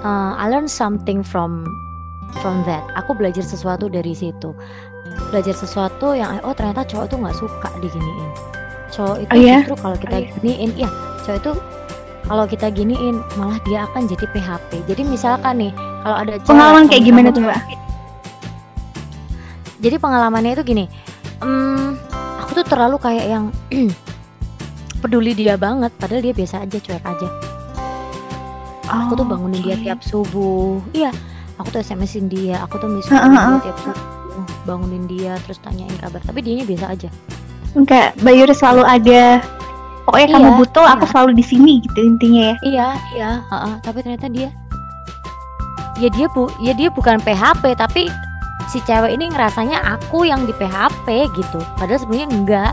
uh, 0.02 0.32
I 0.36 0.46
learn 0.46 0.68
something 0.68 1.20
from 1.20 1.64
from 2.40 2.62
that 2.64 2.84
aku 2.94 3.16
belajar 3.16 3.42
sesuatu 3.42 3.88
dari 3.88 4.12
situ 4.12 4.52
belajar 5.32 5.56
sesuatu 5.56 6.12
yang 6.12 6.38
oh 6.44 6.52
ternyata 6.52 6.84
cowok 6.84 7.06
tuh 7.08 7.18
nggak 7.18 7.36
suka 7.36 7.68
diginiin 7.80 8.30
cowok 8.88 9.16
itu 9.20 9.30
Oh, 9.32 9.38
iya? 9.38 9.56
justru 9.64 9.76
kalau 9.80 9.96
kita 9.96 10.14
Oh, 10.14 10.20
iya. 10.20 10.30
giniin 10.38 10.70
ya 10.76 10.90
cowok 11.24 11.38
itu 11.40 11.52
kalau 12.28 12.44
kita 12.44 12.66
giniin 12.68 13.16
malah 13.34 13.56
dia 13.64 13.88
akan 13.88 14.04
jadi 14.04 14.24
PHP 14.28 14.70
jadi 14.86 15.02
misalkan 15.02 15.56
nih 15.58 15.72
kalau 16.04 16.16
ada 16.20 16.32
cewek 16.36 16.48
Pengalaman 16.48 16.84
kayak 16.86 17.04
gimana 17.04 17.28
tuh 17.32 17.42
mbak? 17.42 17.58
Jadi 19.78 19.96
pengalamannya 19.96 20.54
itu 20.54 20.62
gini 20.64 20.84
hmm, 21.40 21.98
aku 22.42 22.50
tuh 22.58 22.66
terlalu 22.66 22.96
kayak 22.98 23.26
yang 23.26 23.44
peduli 25.02 25.32
dia 25.32 25.54
banget 25.54 25.94
padahal 25.96 26.22
dia 26.22 26.34
biasa 26.34 26.66
aja 26.66 26.78
cuek 26.78 27.04
aja 27.06 27.28
aku 28.88 29.12
tuh 29.14 29.26
bangunin 29.26 29.60
dia 29.62 29.76
Oke. 29.76 29.84
tiap 29.84 30.00
subuh 30.02 30.80
iya 30.90 31.10
aku 31.56 31.68
tuh 31.70 31.82
smsin 31.82 32.26
dia 32.26 32.58
aku 32.62 32.80
tuh 32.80 32.88
bisa 32.90 33.12
Heeh, 33.12 33.28
dia 33.28 33.38
heeh. 33.38 33.60
tiap 33.62 33.78
subuh 33.78 34.04
bangunin 34.64 35.04
dia 35.06 35.32
terus 35.44 35.58
tanyain 35.60 35.92
kabar 35.98 36.20
tapi 36.22 36.42
dianya 36.42 36.64
biasa 36.64 36.86
aja 36.92 37.10
Enggak, 37.76 38.16
Mbak 38.24 38.32
Yuri 38.32 38.54
selalu 38.56 38.80
ada. 38.80 39.44
Pokoknya 40.08 40.24
Iya, 40.24 40.34
kamu 40.40 40.50
butuh, 40.56 40.86
aku 40.88 41.04
iya. 41.04 41.10
selalu 41.12 41.30
di 41.36 41.44
sini 41.44 41.72
gitu 41.84 42.00
intinya 42.00 42.40
ya. 42.40 42.54
iya 42.64 42.88
iya 43.12 43.30
heeh. 43.44 43.74
tapi 43.84 43.98
ternyata 44.00 44.26
dia 44.32 44.48
ya 46.00 46.08
dia 46.08 46.26
bu 46.32 46.48
ya 46.64 46.72
dia 46.72 46.88
bukan 46.88 47.20
PHP 47.20 47.76
tapi 47.76 48.08
si 48.68 48.78
cewek 48.80 49.10
ini 49.10 49.28
ngerasanya 49.28 49.80
aku 49.80 50.22
yang 50.22 50.44
di 50.44 50.52
PHP 50.52 51.06
gitu 51.32 51.58
padahal 51.76 51.98
sebenarnya 51.98 52.28
enggak 52.30 52.72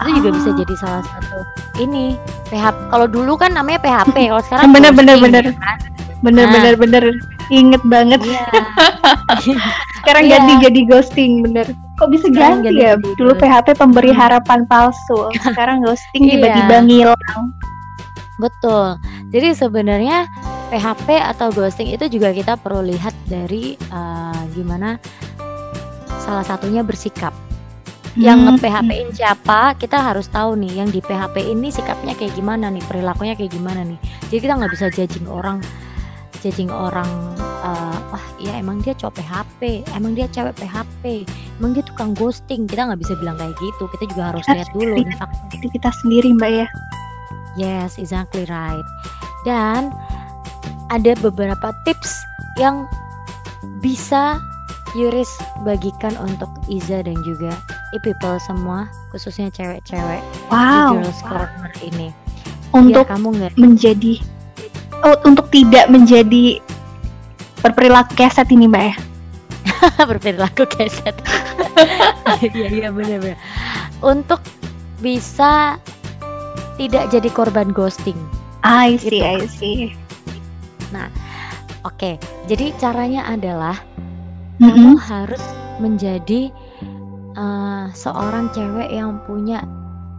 itu 0.00 0.10
juga 0.18 0.30
bisa 0.32 0.48
Ah. 0.48 0.56
jadi 0.56 0.74
salah 0.74 1.02
satu 1.04 1.38
ini 1.78 2.16
PHP 2.46 2.76
kalau 2.88 3.06
dulu 3.06 3.32
kan 3.34 3.52
namanya 3.52 3.78
PHP 3.78 4.16
kalau 4.30 4.42
sekarang 4.42 4.64
Bener, 4.70 4.90
bener, 4.90 5.16
bener. 5.16 5.44
kan? 5.54 5.76
Bener 6.20 6.44
Nah. 6.44 6.52
bener 6.52 6.74
bener. 6.76 7.04
Inget 7.50 7.82
banget. 7.82 8.20
iya 8.22 8.44
Sekarang 9.98 10.22
Iya. 10.22 10.36
ganti 10.36 10.52
jadi 10.62 10.80
ghosting 10.86 11.40
bener. 11.40 11.66
Kok 11.96 12.08
bisa 12.08 12.28
Sekarang 12.28 12.60
ganti 12.60 12.76
ganti 12.76 12.82
ya? 12.82 12.92
jadi 12.94 13.08
Dulu. 13.16 13.32
PHP 13.34 13.68
pemberi 13.74 14.12
harapan 14.12 14.62
palsu. 14.64 15.32
Sekarang 15.40 15.80
ghosting 15.80 16.22
Iya. 16.22 16.30
tiba-tiba 16.36 16.76
ngilang. 16.82 17.44
Betul. 18.36 19.00
Jadi 19.28 19.48
sebenarnya 19.52 20.28
PHP 20.70 21.18
atau 21.18 21.50
ghosting 21.50 21.90
itu 21.90 22.06
juga 22.06 22.30
kita 22.30 22.54
perlu 22.56 22.86
lihat 22.94 23.12
dari 23.26 23.74
eh, 23.76 24.40
gimana 24.54 24.96
salah 26.22 26.46
satunya 26.46 26.86
bersikap. 26.86 27.34
Yang 28.18 28.38
Hmm, 28.42 28.46
nge-PHP-in 28.58 29.10
siapa, 29.14 29.78
kita 29.78 30.02
harus 30.02 30.26
tahu 30.26 30.58
nih 30.58 30.82
yang 30.82 30.90
di 30.90 30.98
PHP 30.98 31.46
ini 31.46 31.70
sikapnya 31.70 32.18
kayak 32.18 32.34
gimana 32.34 32.66
nih, 32.66 32.82
perilakunya 32.90 33.38
kayak 33.38 33.54
gimana 33.54 33.86
nih. 33.86 33.98
Jadi 34.30 34.40
kita 34.42 34.54
nggak 34.58 34.72
bisa 34.74 34.86
judging 34.90 35.26
orang 35.30 35.62
judging 36.40 36.72
orang 36.72 37.06
eh, 37.62 37.98
wah 38.10 38.26
iya 38.40 38.58
emang 38.58 38.80
dia 38.82 38.96
cowok 38.98 39.20
PHP, 39.20 39.60
emang 39.94 40.16
dia 40.18 40.26
cewek 40.32 40.56
PHP, 40.58 41.28
emang 41.60 41.70
dia 41.76 41.84
tukang 41.86 42.10
ghosting. 42.18 42.66
Kita 42.66 42.90
nggak 42.90 43.00
bisa 43.02 43.14
bilang 43.20 43.38
kayak 43.38 43.54
gitu. 43.62 43.86
Kita 43.94 44.04
juga 44.10 44.22
harus 44.34 44.46
Kita 44.46 44.54
lihat 44.58 44.68
dulu 44.74 44.96
nih 45.06 45.14
fakta 45.18 45.44
Itu 45.54 45.66
kita 45.70 45.90
sendiri 46.02 46.34
mbak 46.34 46.50
ya. 46.50 46.68
Yes, 47.58 47.98
exactly 47.98 48.46
right. 48.46 48.86
Dan 49.46 49.90
ada 50.90 51.14
beberapa 51.18 51.70
tips 51.86 52.10
yang 52.58 52.84
bisa 53.80 54.42
Yuris 54.98 55.30
bagikan 55.62 56.18
untuk 56.18 56.50
Iza 56.66 57.06
dan 57.06 57.14
juga 57.22 57.54
e-people 57.94 58.42
semua, 58.42 58.90
khususnya 59.14 59.46
cewek-cewek 59.54 60.18
Wow. 60.50 60.98
di 60.98 61.06
Girls 61.06 61.20
Corner 61.22 61.72
ini. 61.80 62.08
Untuk 62.70 63.06
Biar 63.06 63.14
kamu 63.18 63.28
nggak 63.38 63.52
menjadi 63.58 64.18
oh, 65.02 65.14
untuk 65.26 65.46
tidak 65.50 65.86
menjadi 65.90 66.58
berperilaku 67.62 68.14
keset 68.14 68.46
ini 68.50 68.66
mbak 68.66 68.84
ya. 68.90 68.94
berperilaku 70.10 70.66
keset. 70.66 71.14
Iya 72.40 72.66
iya 72.68 72.88
benar-benar. 72.92 73.36
Untuk 74.00 74.40
bisa 75.00 75.76
tidak 76.76 77.08
jadi 77.08 77.28
korban 77.32 77.68
ghosting. 77.72 78.16
I 78.62 78.96
see, 78.96 79.20
Gitu. 79.20 79.24
I 79.24 79.44
see. 79.48 79.78
Oke, 81.80 82.20
jadi 82.44 82.76
caranya 82.76 83.24
adalah 83.24 83.80
Mm-mm. 84.60 84.68
kamu 84.68 84.92
harus 85.00 85.40
menjadi 85.80 86.52
uh, 87.34 87.88
seorang 87.90 88.52
cewek 88.52 88.92
yang 88.92 89.16
punya 89.24 89.64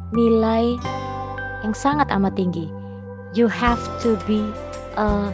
nilai 0.10 0.74
yang 1.62 1.78
sangat 1.78 2.10
amat 2.10 2.34
tinggi. 2.34 2.66
You 3.32 3.46
have 3.48 3.80
to 4.02 4.18
be 4.26 4.42
a 4.98 5.30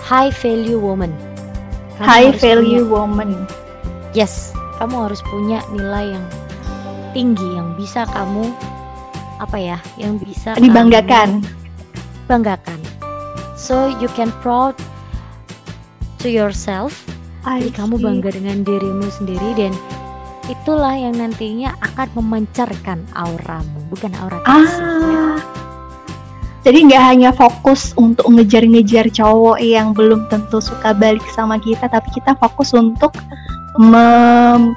high 0.00 0.32
value 0.32 0.80
woman. 0.80 1.12
Kamu 2.00 2.06
High 2.08 2.32
value 2.34 2.82
punya- 2.82 2.90
woman. 2.90 3.30
yes, 4.10 4.50
kamu 4.80 5.06
harus 5.06 5.20
punya 5.28 5.60
nilai 5.70 6.16
yang 6.16 6.26
tinggi 7.12 7.46
yang 7.54 7.76
bisa 7.76 8.08
kamu 8.08 8.50
apa 9.38 9.54
ya, 9.60 9.78
yang 9.94 10.16
bisa 10.18 10.56
kamu 10.56 10.64
Dibanggakan. 10.66 11.28
banggakan. 12.26 12.80
So 13.72 13.88
you 13.88 14.12
can 14.12 14.28
proud 14.44 14.76
to 16.20 16.28
yourself 16.28 16.92
I 17.48 17.64
Jadi 17.64 17.72
kamu 17.72 18.04
bangga 18.04 18.36
dengan 18.36 18.68
dirimu 18.68 19.08
sendiri 19.08 19.56
dan 19.56 19.72
itulah 20.44 20.92
yang 20.92 21.16
nantinya 21.16 21.72
akan 21.80 22.20
memancarkan 22.20 23.00
auramu, 23.16 23.80
bukan 23.88 24.12
aura 24.20 24.44
kasih. 24.44 24.76
ya. 24.76 25.24
Ah. 25.24 25.40
Jadi 26.68 26.84
nggak 26.84 27.00
hanya 27.00 27.32
fokus 27.32 27.96
untuk 27.96 28.28
ngejar-ngejar 28.28 29.08
cowok 29.08 29.56
yang 29.64 29.96
belum 29.96 30.28
tentu 30.28 30.60
suka 30.60 30.92
balik 30.92 31.24
sama 31.32 31.56
kita, 31.56 31.88
tapi 31.88 32.12
kita 32.12 32.36
fokus 32.44 32.76
untuk 32.76 33.16
memperluas 33.80 34.68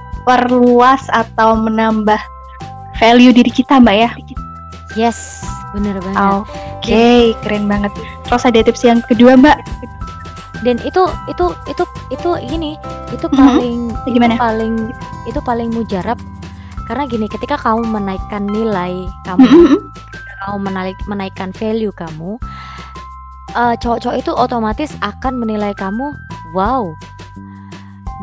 atau 1.12 1.60
menambah 1.60 2.24
value 2.96 3.36
diri 3.36 3.52
kita, 3.52 3.76
Mbak 3.76 3.96
ya. 4.00 4.16
Yes, 4.96 5.44
bener 5.76 6.00
banget. 6.00 6.48
Oke, 6.80 7.36
keren 7.44 7.68
banget. 7.68 7.92
Terus 8.26 8.44
ada 8.44 8.60
tips 8.62 8.82
yang 8.82 9.00
kedua, 9.06 9.38
Mbak. 9.38 9.58
Dan 10.62 10.82
itu 10.82 11.04
itu 11.30 11.46
itu 11.68 11.84
itu 12.10 12.30
gini, 12.48 12.74
itu 13.12 13.26
Mhm. 13.30 13.38
paling 13.38 13.80
itu 14.08 14.18
Gimana? 14.18 14.36
paling 14.36 14.74
itu 15.26 15.40
paling 15.42 15.70
mujarab 15.70 16.18
karena 16.86 17.06
gini, 17.06 17.26
ketika 17.28 17.58
kamu 17.58 17.82
menaikkan 17.88 18.46
nilai 18.46 18.94
kamu, 19.26 19.42
Mm-mm. 19.42 19.78
kamu 20.40 20.58
menaik 20.62 20.98
menaikkan 21.06 21.50
value 21.52 21.90
kamu, 21.92 22.38
eh, 23.52 23.74
cowok-cowok 23.76 24.16
itu 24.16 24.32
otomatis 24.32 24.94
akan 25.02 25.34
menilai 25.36 25.74
kamu, 25.74 26.14
wow, 26.54 26.86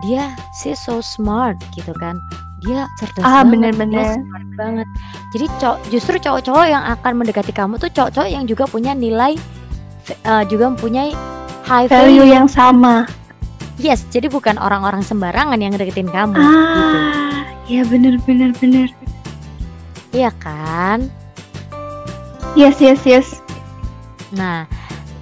dia 0.00 0.30
sih 0.52 0.74
so 0.74 1.02
smart 1.02 1.58
gitu 1.74 1.90
kan, 1.98 2.22
dia 2.60 2.86
cerdas 2.98 3.22
Ah, 3.22 3.42
banget, 3.42 3.50
bener-bener. 3.74 3.98
dia 3.98 4.14
smart 4.14 4.46
banget. 4.54 4.86
Jadi 5.30 5.46
cowok, 5.58 5.78
justru 5.90 6.14
cowok-cowok 6.18 6.64
yang 6.64 6.84
akan 6.86 7.12
mendekati 7.18 7.50
kamu 7.50 7.78
tuh 7.78 7.90
cowok-cowok 7.90 8.30
yang 8.30 8.46
juga 8.46 8.66
punya 8.66 8.94
nilai, 8.94 9.34
eh, 10.10 10.44
juga 10.50 10.72
mempunyai 10.72 11.12
high 11.66 11.86
value 11.86 12.26
yang 12.26 12.46
sama. 12.50 13.06
Yes 13.80 14.04
jadi 14.10 14.30
bukan 14.30 14.58
orang-orang 14.58 15.02
sembarangan 15.02 15.58
yang 15.58 15.74
deketin 15.74 16.10
kamu 16.10 16.38
gitu. 16.38 16.46
ah 16.46 17.46
ya 17.66 17.82
bener 17.86 18.18
bener 18.26 18.50
bener. 18.58 18.88
Iya 20.12 20.30
kan? 20.38 21.08
Yes 22.58 22.78
yes 22.82 23.02
yes. 23.08 23.28
Nah 24.36 24.68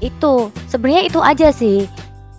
itu 0.02 0.50
sebenarnya 0.66 1.04
itu 1.06 1.20
aja 1.22 1.48
sih. 1.54 1.86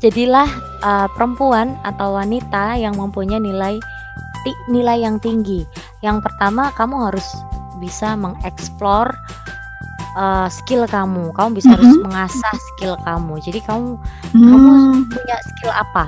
Jadilah 0.02 0.50
uh, 0.82 1.08
perempuan 1.14 1.78
atau 1.86 2.18
wanita 2.18 2.74
yang 2.76 2.98
mempunyai 2.98 3.38
nilai 3.38 3.76
nilai 4.68 4.98
yang 5.06 5.22
tinggi. 5.22 5.64
Yang 6.02 6.26
pertama 6.26 6.74
kamu 6.74 7.10
harus 7.10 7.26
bisa 7.78 8.14
mengeksplor 8.18 9.14
uh, 10.14 10.48
skill 10.48 10.84
kamu. 10.86 11.32
Kamu 11.32 11.50
bisa 11.54 11.74
harus 11.74 11.88
Mhm. 11.88 12.04
mengasah 12.04 12.56
skill 12.72 12.96
kamu. 13.02 13.34
Jadi 13.40 13.60
kamu 13.62 13.90
Hmm, 14.32 15.08
punya 15.08 15.38
skill 15.42 15.72
apa? 15.72 16.06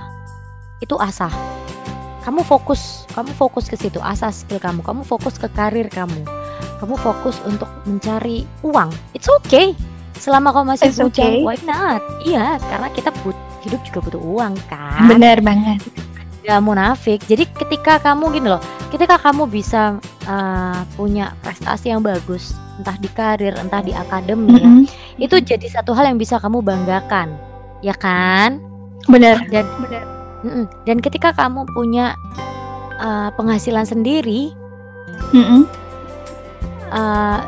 Itu 0.80 0.96
asah. 0.98 1.32
Kamu 2.24 2.44
fokus 2.44 3.04
kamu 3.12 3.36
fokus 3.36 3.68
ke 3.68 3.76
situ. 3.76 4.00
Asah 4.00 4.32
skill 4.32 4.58
kamu. 4.58 4.80
Kamu 4.82 5.04
fokus 5.04 5.36
ke 5.36 5.48
karir 5.48 5.88
kamu. 5.88 6.24
Kamu 6.80 6.96
fokus 6.96 7.40
untuk 7.44 7.68
mencari 7.84 8.44
uang. 8.62 8.92
It's 9.12 9.28
okay. 9.28 9.76
Selama 10.16 10.52
kamu 10.52 10.76
masih 10.76 10.88
It's 10.88 11.00
bujang 11.00 11.44
okay. 11.44 11.44
why 11.44 11.60
not? 11.64 12.00
Iya 12.24 12.56
karena 12.62 12.88
kita 12.92 13.12
but, 13.24 13.36
hidup 13.64 13.84
juga 13.84 14.00
butuh 14.04 14.22
uang 14.22 14.56
kan? 14.68 15.08
Bener 15.08 15.40
banget 15.40 15.84
Gak 16.44 16.60
munafik 16.60 17.24
jadi 17.24 17.48
ketika 17.48 18.04
kamu 18.04 18.36
gini 18.36 18.48
loh 18.52 18.62
ketika 18.92 19.16
kamu 19.16 19.48
bisa 19.48 19.98
uh, 20.28 20.80
punya 21.00 21.32
prestasi 21.40 21.96
yang 21.96 22.04
bagus 22.04 22.52
entah 22.84 23.00
di 23.00 23.10
karir 23.16 23.56
entah 23.56 23.80
di 23.80 23.96
akademi 23.96 24.60
ya, 24.60 24.68
Mm-mm. 24.68 24.86
itu 25.24 25.36
jadi 25.40 25.66
satu 25.72 25.96
hal 25.96 26.12
yang 26.12 26.20
bisa 26.20 26.38
kamu 26.44 26.60
banggakan 26.60 27.32
ya 27.80 27.96
kan 27.96 28.60
bener 29.08 29.40
dan 29.48 29.64
Mm-mm. 30.44 30.68
Dan 30.84 31.00
ketika 31.00 31.32
kamu 31.32 31.64
punya 31.72 32.20
uh, 33.00 33.32
penghasilan 33.40 33.88
sendiri, 33.88 34.52
Mm-mm. 35.32 35.64
uh, 36.92 37.40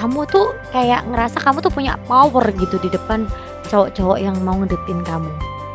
kamu 0.00 0.24
tuh 0.32 0.56
kayak 0.72 1.04
ngerasa 1.12 1.36
kamu 1.44 1.60
tuh 1.60 1.72
punya 1.72 2.00
power 2.08 2.44
gitu 2.56 2.80
di 2.80 2.88
depan 2.88 3.28
cowok-cowok 3.68 4.16
yang 4.16 4.36
mau 4.40 4.56
ngedeketin 4.56 5.04
kamu. 5.04 5.28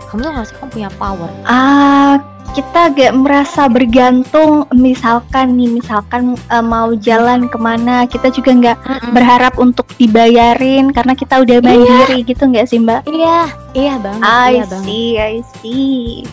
Kamu 0.09 0.19
tuh 0.25 0.31
ngerasa 0.33 0.53
kamu 0.57 0.69
punya 0.73 0.89
power. 0.97 1.29
ah 1.45 2.17
kita 2.51 2.91
gak 2.91 3.13
merasa 3.15 3.71
bergantung 3.71 4.67
misalkan 4.75 5.55
nih 5.55 5.71
misalkan 5.79 6.35
eh, 6.35 6.63
mau 6.63 6.91
jalan 6.99 7.47
ke 7.47 7.55
mana 7.55 8.03
kita 8.03 8.27
juga 8.27 8.51
nggak 8.51 8.77
berharap 9.15 9.55
untuk 9.55 9.87
dibayarin 9.95 10.91
karena 10.91 11.15
kita 11.15 11.39
udah 11.39 11.63
mandiri 11.63 12.27
gitu 12.27 12.43
nggak 12.43 12.67
sih 12.67 12.79
mbak? 12.83 13.07
Iya, 13.07 13.47
iya 13.71 13.95
banget, 14.03 14.23
I 14.27 14.51
iya 14.59 14.65
banget. 14.67 14.83
see, 14.83 15.09
I 15.15 15.35
see. 15.59 16.27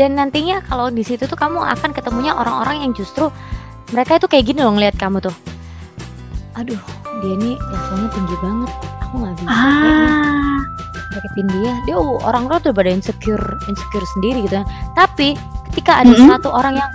Dan 0.00 0.16
nantinya 0.16 0.64
kalau 0.64 0.88
di 0.88 1.04
situ 1.04 1.28
tuh 1.28 1.36
kamu 1.36 1.60
akan 1.60 1.92
ketemunya 1.92 2.32
orang-orang 2.32 2.88
yang 2.88 2.92
justru 2.96 3.28
mereka 3.92 4.16
itu 4.16 4.26
kayak 4.30 4.44
gini 4.48 4.64
loh 4.64 4.72
ngeliat 4.72 4.96
kamu 4.96 5.20
tuh. 5.20 5.36
Aduh, 6.56 6.80
dia 7.20 7.34
nih 7.36 7.60
levelnya 7.60 8.08
tinggi 8.16 8.36
banget. 8.40 8.70
Aku 9.04 9.14
nggak 9.20 9.34
bisa 9.36 9.52
kayaknya. 9.52 10.08
Deketin 11.10 11.46
dia 11.50 11.72
dia 11.86 11.96
oh, 11.98 12.22
orang-orang 12.22 12.62
tuh 12.62 12.72
pada 12.74 12.90
insecure 12.90 13.44
insecure 13.66 14.06
sendiri 14.18 14.46
gitu 14.46 14.62
tapi 14.94 15.34
ketika 15.72 16.02
ada 16.02 16.14
Mm-mm. 16.14 16.28
satu 16.30 16.48
orang 16.50 16.78
yang 16.78 16.90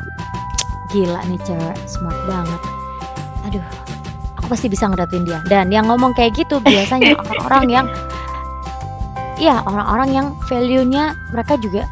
gila 0.92 1.22
nih 1.28 1.40
cewek 1.44 1.78
smart 1.88 2.18
banget 2.28 2.62
aduh 3.46 3.66
aku 4.40 4.48
pasti 4.52 4.68
bisa 4.72 4.88
ngedapetin 4.88 5.28
dia 5.28 5.40
dan 5.52 5.68
yang 5.74 5.90
ngomong 5.90 6.16
kayak 6.16 6.38
gitu 6.38 6.62
biasanya 6.64 7.18
orang-orang 7.22 7.66
yang 7.68 7.86
iya 9.36 9.60
orang-orang 9.68 10.10
yang 10.16 10.28
value-nya 10.48 11.18
mereka 11.36 11.60
juga 11.60 11.84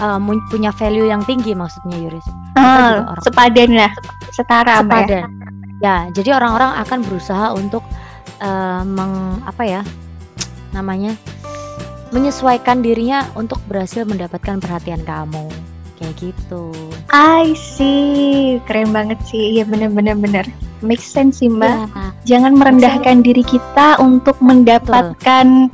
uh, 0.00 0.18
punya 0.48 0.72
value 0.72 1.08
yang 1.08 1.20
tinggi 1.24 1.52
maksudnya 1.52 1.96
Yuris 2.00 2.26
orang. 2.56 3.20
sepadan 3.20 3.70
lah, 3.76 3.92
setara 4.32 4.80
ya. 4.80 4.82
sepadan 4.84 5.24
ya 5.84 5.96
jadi 6.16 6.40
orang-orang 6.40 6.72
akan 6.80 6.98
berusaha 7.04 7.52
untuk 7.52 7.84
uh, 8.40 8.80
meng 8.84 9.44
apa 9.44 9.62
ya 9.64 9.80
namanya 10.72 11.16
menyesuaikan 12.16 12.80
dirinya 12.80 13.28
untuk 13.36 13.60
berhasil 13.68 14.08
mendapatkan 14.08 14.56
perhatian 14.56 15.04
kamu 15.04 15.52
kayak 16.00 16.16
gitu 16.16 16.72
I 17.12 17.54
see, 17.56 18.58
keren 18.66 18.90
banget 18.90 19.16
sih. 19.24 19.56
Iya 19.56 19.64
bener-bener 19.64 20.18
bener. 20.18 20.44
Make 20.82 21.00
sense 21.00 21.40
sih 21.40 21.48
mbak. 21.48 21.88
Ya, 21.88 22.36
Jangan 22.36 22.58
merendahkan 22.58 23.22
diri 23.22 23.46
kita 23.46 23.96
untuk 24.02 24.36
mendapatkan 24.42 25.70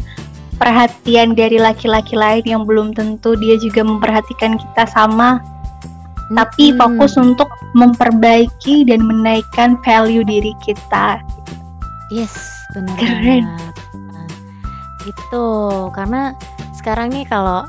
perhatian 0.61 1.35
dari 1.35 1.59
laki-laki 1.59 2.15
lain 2.15 2.45
yang 2.47 2.63
belum 2.69 2.95
tentu 2.95 3.35
dia 3.41 3.59
juga 3.59 3.83
memperhatikan 3.83 4.61
kita 4.61 4.85
sama. 4.93 5.43
Tapi 6.31 6.73
mm-mm. 6.73 6.79
fokus 6.79 7.19
untuk 7.19 7.51
memperbaiki 7.75 8.87
dan 8.87 9.03
menaikkan 9.03 9.81
value 9.83 10.25
diri 10.25 10.55
kita. 10.63 11.19
yes 12.13 12.33
benar 12.77 12.97
Keren. 13.01 13.45
banget. 13.49 13.82
Nah, 15.03 15.11
itu 15.11 15.47
karena 15.99 16.23
sekarang 16.79 17.11
nih 17.11 17.27
kalau 17.27 17.67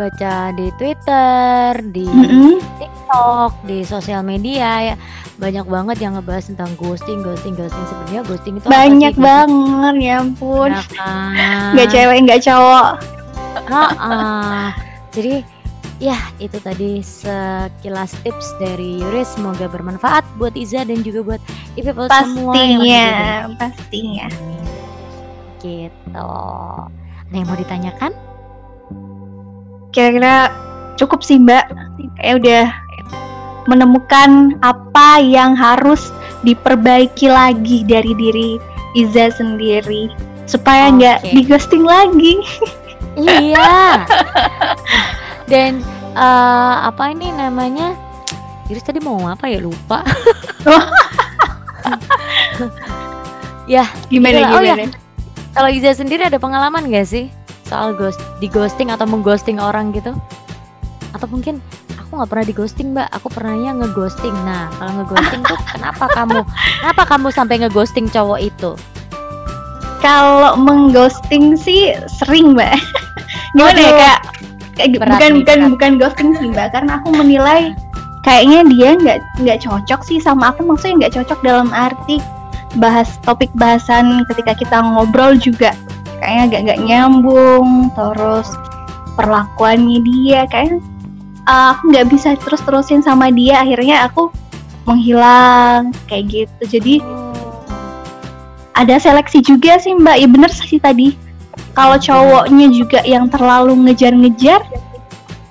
baca 0.00 0.48
di 0.56 0.72
Twitter 0.80 1.76
di 1.92 2.08
Mm-mm. 2.08 2.56
TikTok 2.80 3.52
di 3.68 3.84
sosial 3.84 4.24
media 4.24 4.94
ya 4.94 4.96
banyak 5.36 5.68
banget 5.68 5.96
yang 6.00 6.16
ngebahas 6.16 6.48
tentang 6.48 6.72
ghosting 6.80 7.20
ghosting 7.20 7.52
ghosting 7.52 7.84
sebenarnya 7.84 8.22
ghosting 8.24 8.54
itu 8.56 8.64
apa 8.64 8.72
Banyak 8.72 9.12
sih? 9.12 9.20
Banget 9.20 9.94
ya 10.00 10.14
ampun. 10.24 10.70
Ya 10.72 10.84
kan? 10.96 11.72
Nggak 11.76 11.88
cewek 11.92 12.18
nggak 12.24 12.40
cowok. 12.48 12.88
Heeh. 13.68 14.64
Jadi 15.10 15.34
ya 16.00 16.16
itu 16.40 16.56
tadi 16.64 17.04
sekilas 17.04 18.16
tips 18.24 18.56
dari 18.56 19.04
Yuris 19.04 19.36
semoga 19.36 19.68
bermanfaat 19.68 20.24
buat 20.40 20.56
Iza 20.56 20.88
dan 20.88 21.04
juga 21.04 21.20
buat 21.36 21.40
people 21.76 22.08
semua 22.08 22.56
yang 22.56 22.80
lagi 22.80 22.88
Pastinya, 22.88 23.08
pastinya. 23.60 24.26
Gitu. 25.62 26.30
Ada 27.30 27.36
yang 27.36 27.46
mau 27.46 27.58
ditanyakan? 27.58 28.12
Kira-kira 29.94 30.50
cukup 30.98 31.22
sih 31.22 31.38
Mbak. 31.38 31.64
Kayak 32.18 32.34
udah 32.42 32.64
menemukan 33.68 34.58
apa 34.64 35.22
yang 35.22 35.54
harus 35.54 36.10
diperbaiki 36.42 37.28
lagi 37.28 37.84
dari 37.84 38.16
diri 38.16 38.50
Iza 38.98 39.30
sendiri 39.30 40.10
supaya 40.50 40.90
nggak 40.90 41.18
Oke. 41.22 41.30
di 41.30 41.40
ghosting 41.46 41.84
lagi. 41.86 42.34
iya. 43.20 44.02
Dan 45.46 45.78
eh, 46.18 46.74
apa 46.82 47.14
ini 47.14 47.30
namanya? 47.30 47.94
Iris 48.70 48.86
tadi 48.86 49.02
mau 49.02 49.18
apa 49.26 49.50
ya 49.50 49.58
lupa. 49.62 50.06
ya, 53.74 53.82
Gimana 54.06 54.46
Itulah. 54.46 54.54
Oh, 54.54 54.62
gimana? 54.62 54.94
Kalau 55.60 55.76
Iza 55.76 55.92
sendiri 55.92 56.24
ada 56.24 56.40
pengalaman 56.40 56.88
gak 56.88 57.04
sih 57.04 57.28
soal 57.68 57.92
ghost 57.92 58.16
di 58.40 58.48
ghosting 58.48 58.88
atau 58.88 59.04
mengghosting 59.04 59.60
orang 59.60 59.92
gitu? 59.92 60.16
Atau 61.12 61.28
mungkin 61.28 61.60
aku 62.00 62.16
nggak 62.16 62.30
pernah 62.32 62.46
di 62.48 62.54
ghosting 62.56 62.88
mbak, 62.96 63.12
aku 63.12 63.28
pernahnya 63.28 63.76
ngeghosting. 63.76 64.32
Nah 64.48 64.72
kalau 64.80 65.04
ngeghosting 65.04 65.44
tuh 65.44 65.60
kenapa 65.68 66.08
kamu, 66.16 66.48
kenapa 66.80 67.02
kamu 67.04 67.28
sampai 67.28 67.60
ngeghosting 67.60 68.08
cowok 68.08 68.40
itu? 68.40 68.72
Kalau 70.00 70.56
mengghosting 70.56 71.60
sih 71.60 71.92
sering 72.08 72.56
Mbak. 72.56 72.80
Gimana 73.52 73.76
ya 73.76 73.84
Waduh. 73.84 73.92
kayak, 74.00 74.20
kayak 74.80 74.88
Berat 74.96 75.12
bukan 75.12 75.28
nih, 75.28 75.36
bukan 75.44 75.58
berat. 75.60 75.72
bukan 75.76 75.92
ghosting 76.00 76.30
sih 76.40 76.48
Mbak 76.56 76.68
karena 76.72 76.92
aku 77.04 77.08
menilai 77.12 77.76
kayaknya 78.24 78.64
dia 78.64 78.90
nggak 78.96 79.18
nggak 79.44 79.58
cocok 79.60 80.00
sih 80.08 80.16
sama 80.24 80.56
aku 80.56 80.64
maksudnya 80.64 81.04
nggak 81.04 81.20
cocok 81.20 81.38
dalam 81.44 81.68
arti 81.76 82.39
bahas 82.78 83.18
topik 83.26 83.50
bahasan 83.58 84.22
ketika 84.30 84.54
kita 84.54 84.76
ngobrol 84.78 85.34
juga 85.34 85.74
kayaknya 86.22 86.42
agak 86.46 86.60
nggak 86.68 86.80
nyambung 86.86 87.90
terus 87.96 88.48
perlakuannya 89.18 89.98
dia 90.06 90.46
kayak 90.46 90.78
uh, 91.50 91.74
aku 91.74 91.90
nggak 91.90 92.06
bisa 92.12 92.38
terus 92.38 92.62
terusin 92.62 93.02
sama 93.02 93.32
dia 93.34 93.64
akhirnya 93.64 94.06
aku 94.06 94.30
menghilang 94.88 95.92
kayak 96.08 96.24
gitu. 96.30 96.62
Jadi 96.78 96.94
ada 98.74 98.96
seleksi 98.96 99.44
juga 99.44 99.76
sih 99.78 99.94
mbak. 99.94 100.16
Ya 100.18 100.28
bener 100.30 100.50
sih 100.50 100.80
tadi. 100.80 101.14
Kalau 101.76 101.96
cowoknya 101.96 102.66
juga 102.74 103.00
yang 103.06 103.30
terlalu 103.30 103.78
ngejar-ngejar 103.86 104.60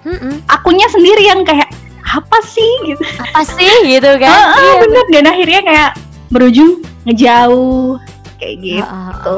Mm-mm. 0.03 0.43
akunya 0.51 0.87
sendiri 0.91 1.23
yang 1.27 1.47
kayak 1.47 1.69
apa 2.03 2.37
sih? 2.43 2.71
gitu. 2.89 3.01
Apa 3.21 3.45
sih? 3.45 3.71
Gitu 3.85 4.11
kan? 4.19 4.29
Ah, 4.33 4.45
ah, 4.51 4.59
Iya, 4.59 4.73
bener. 4.83 5.05
Dan 5.13 5.23
akhirnya 5.29 5.61
kayak 5.63 5.91
berujung 6.33 6.81
ngejauh 7.07 7.99
kayak 8.39 8.55
gitu. 8.63 9.37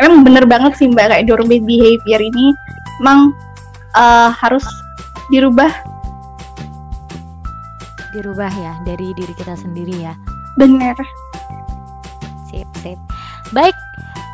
emang 0.00 0.24
bener 0.24 0.44
banget 0.48 0.72
sih 0.80 0.88
mbak 0.88 1.12
kayak 1.12 1.28
doormat 1.28 1.60
behavior 1.62 2.20
ini. 2.20 2.56
Emang 3.04 3.36
eh, 3.94 4.30
harus 4.32 4.64
dirubah. 5.28 5.70
Dirubah 8.16 8.52
ya 8.52 8.72
dari 8.88 9.12
diri 9.14 9.34
kita 9.36 9.54
sendiri 9.54 9.94
ya. 10.04 10.14
bener. 10.54 10.94
Sip, 12.46 12.68
sip. 12.78 12.98
Baik, 13.50 13.74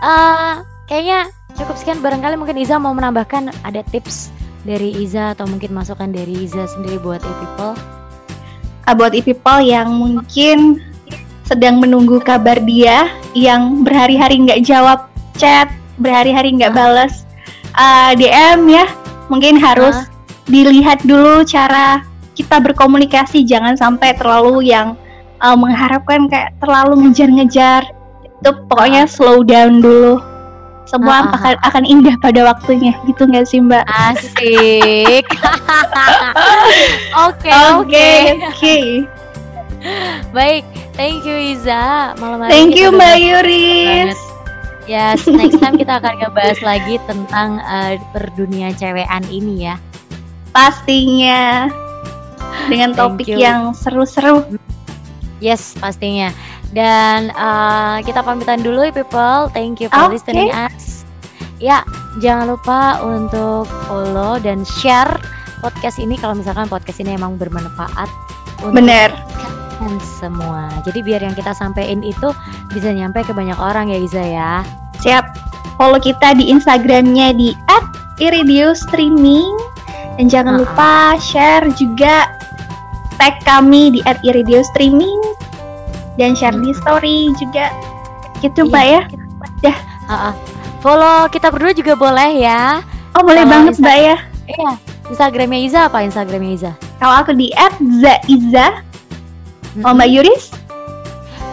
eh 0.05 0.61
kayaknya 0.85 1.33
cukup 1.57 1.77
sekian. 1.81 2.05
Barangkali 2.05 2.37
mungkin 2.37 2.61
Iza 2.61 2.77
mau 2.77 2.93
menambahkan 2.93 3.49
ada 3.65 3.81
tips 3.89 4.29
dari 4.69 4.93
Iza 5.01 5.33
atau 5.33 5.49
mungkin 5.49 5.73
masukan 5.73 6.13
dari 6.13 6.45
Iza 6.45 6.69
sendiri 6.69 7.01
buat 7.01 7.25
e-people. 7.25 7.73
Uh, 8.85 8.95
buat 8.97 9.17
e-people 9.17 9.61
yang 9.65 9.89
mungkin 9.97 10.90
sedang 11.51 11.83
menunggu 11.83 12.23
kabar 12.23 12.63
dia 12.63 13.11
yang 13.35 13.83
berhari-hari 13.83 14.39
nggak 14.47 14.63
jawab 14.63 15.11
chat 15.35 15.67
berhari-hari 15.99 16.55
nggak 16.55 16.71
balas 16.71 17.27
uh, 17.75 18.15
DM 18.15 18.71
ya. 18.71 18.87
Mungkin 19.27 19.59
harus 19.59 19.99
uh. 19.99 20.07
dilihat 20.47 21.03
dulu 21.03 21.43
cara 21.43 22.07
kita 22.39 22.63
berkomunikasi. 22.63 23.43
Jangan 23.43 23.75
sampai 23.75 24.15
terlalu 24.15 24.71
yang 24.71 24.95
uh, 25.43 25.59
mengharapkan 25.59 26.31
kayak 26.31 26.55
terlalu 26.63 27.11
ngejar-ngejar. 27.11 27.83
Itu 28.23 28.51
pokoknya 28.71 29.11
slow 29.11 29.43
down 29.43 29.83
dulu. 29.83 30.23
Semua 30.87 31.27
uh, 31.27 31.35
akan 31.35 31.55
akan 31.67 31.83
indah 31.83 32.15
pada 32.23 32.47
waktunya. 32.47 32.95
Gitu 33.11 33.27
nggak 33.27 33.47
sih 33.51 33.59
mbak? 33.59 33.83
Asik. 33.91 35.27
Oke 37.27 37.51
oke. 37.51 38.11
oke. 38.39 38.79
Baik 40.31 40.80
thank 40.95 41.23
you 41.27 41.37
Iza 41.37 42.15
malam 42.19 42.47
hari 42.47 42.51
thank 42.53 42.73
you 42.79 42.91
mbak 42.95 43.19
Yuris 43.19 44.19
Yes, 44.91 45.23
next 45.31 45.63
time 45.63 45.79
kita 45.79 46.03
akan 46.03 46.19
ngebahas 46.19 46.59
lagi 46.67 46.99
tentang 47.07 47.63
uh, 47.63 47.95
perdunia 48.11 48.75
cewekan 48.75 49.23
ini 49.31 49.71
ya. 49.71 49.79
Pastinya 50.51 51.71
dengan 52.67 52.99
topik 52.99 53.31
yang 53.31 53.71
seru-seru. 53.71 54.59
Yes, 55.39 55.79
pastinya. 55.79 56.35
Dan 56.75 57.31
uh, 57.39 58.03
kita 58.03 58.27
pamitan 58.27 58.67
dulu 58.67 58.83
ya 58.83 58.91
people. 58.91 59.47
Thank 59.55 59.79
you 59.79 59.87
for 59.95 60.11
okay. 60.11 60.19
listening 60.19 60.51
us. 60.51 61.07
Ya, 61.63 61.87
jangan 62.19 62.59
lupa 62.59 62.99
untuk 62.99 63.71
follow 63.87 64.43
dan 64.43 64.67
share 64.83 65.23
podcast 65.63 66.03
ini 66.03 66.19
kalau 66.19 66.35
misalkan 66.35 66.67
podcast 66.67 66.99
ini 66.99 67.15
emang 67.15 67.39
bermanfaat. 67.39 68.11
Bener. 68.75 69.15
Semua. 70.01 70.69
Jadi 70.85 71.01
biar 71.01 71.25
yang 71.25 71.33
kita 71.33 71.57
sampaikan 71.57 72.05
itu 72.05 72.29
bisa 72.73 72.93
nyampe 72.93 73.25
ke 73.25 73.33
banyak 73.33 73.57
orang 73.57 73.89
ya 73.89 73.99
Iza 74.01 74.25
ya. 74.25 74.53
Siap. 75.01 75.25
Follow 75.81 75.97
kita 75.97 76.37
di 76.37 76.53
Instagramnya 76.53 77.33
di 77.33 77.57
@iridiostreaming 78.21 79.57
dan 80.21 80.29
jangan 80.29 80.61
uh 80.61 80.61
-uh. 80.61 80.65
lupa 80.69 81.17
share 81.17 81.65
juga 81.73 82.29
tag 83.17 83.41
kami 83.49 83.97
di 83.97 84.01
@iridiostreaming 84.05 85.21
dan 86.21 86.37
share 86.37 86.53
di 86.61 86.77
story 86.85 87.33
juga. 87.41 87.73
Gitu 88.45 88.69
iya, 88.69 88.73
Pak 88.73 88.85
ya. 88.85 89.01
Ya. 89.65 89.75
Uh 90.05 90.13
-uh. 90.13 90.35
Follow 90.85 91.29
kita 91.33 91.49
berdua 91.49 91.73
juga 91.73 91.97
boleh 91.97 92.45
ya. 92.45 92.85
Oh 93.17 93.25
boleh 93.25 93.45
Kalau 93.45 93.53
banget 93.57 93.75
Mbak 93.81 93.97
ya. 93.97 94.17
Iya. 94.53 94.73
Instagramnya 95.11 95.61
Iza 95.65 95.81
apa 95.89 95.99
Instagramnya 96.05 96.53
Iza? 96.55 96.73
Kalau 97.01 97.15
aku 97.25 97.33
di 97.33 97.49
@zaiza. 98.05 98.90
Mm 99.75 99.83
-hmm. 99.83 99.87
Oh 99.87 99.93
Mbak 99.95 100.09
Yuris? 100.11 100.45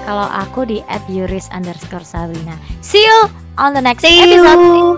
Kalau 0.08 0.28
aku 0.32 0.64
di 0.64 0.80
@yuris 1.12 1.52
underscore 1.52 2.08
Sabrina. 2.08 2.56
See 2.80 3.04
you 3.04 3.28
on 3.60 3.76
the 3.76 3.84
next 3.84 4.08
See 4.08 4.24
episode. 4.24 4.56
You. 4.56 4.96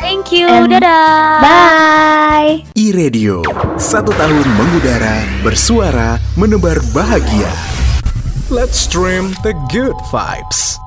Thank 0.00 0.32
you. 0.32 0.48
And 0.48 0.72
Dadah. 0.72 1.40
Bye. 1.44 2.64
E-Radio. 2.76 3.44
Satu 3.76 4.12
tahun 4.16 4.46
mengudara, 4.56 5.24
bersuara, 5.40 6.20
menebar 6.36 6.80
bahagia. 6.92 7.52
Let's 8.52 8.76
stream 8.80 9.34
the 9.42 9.56
good 9.72 9.96
vibes. 10.12 10.85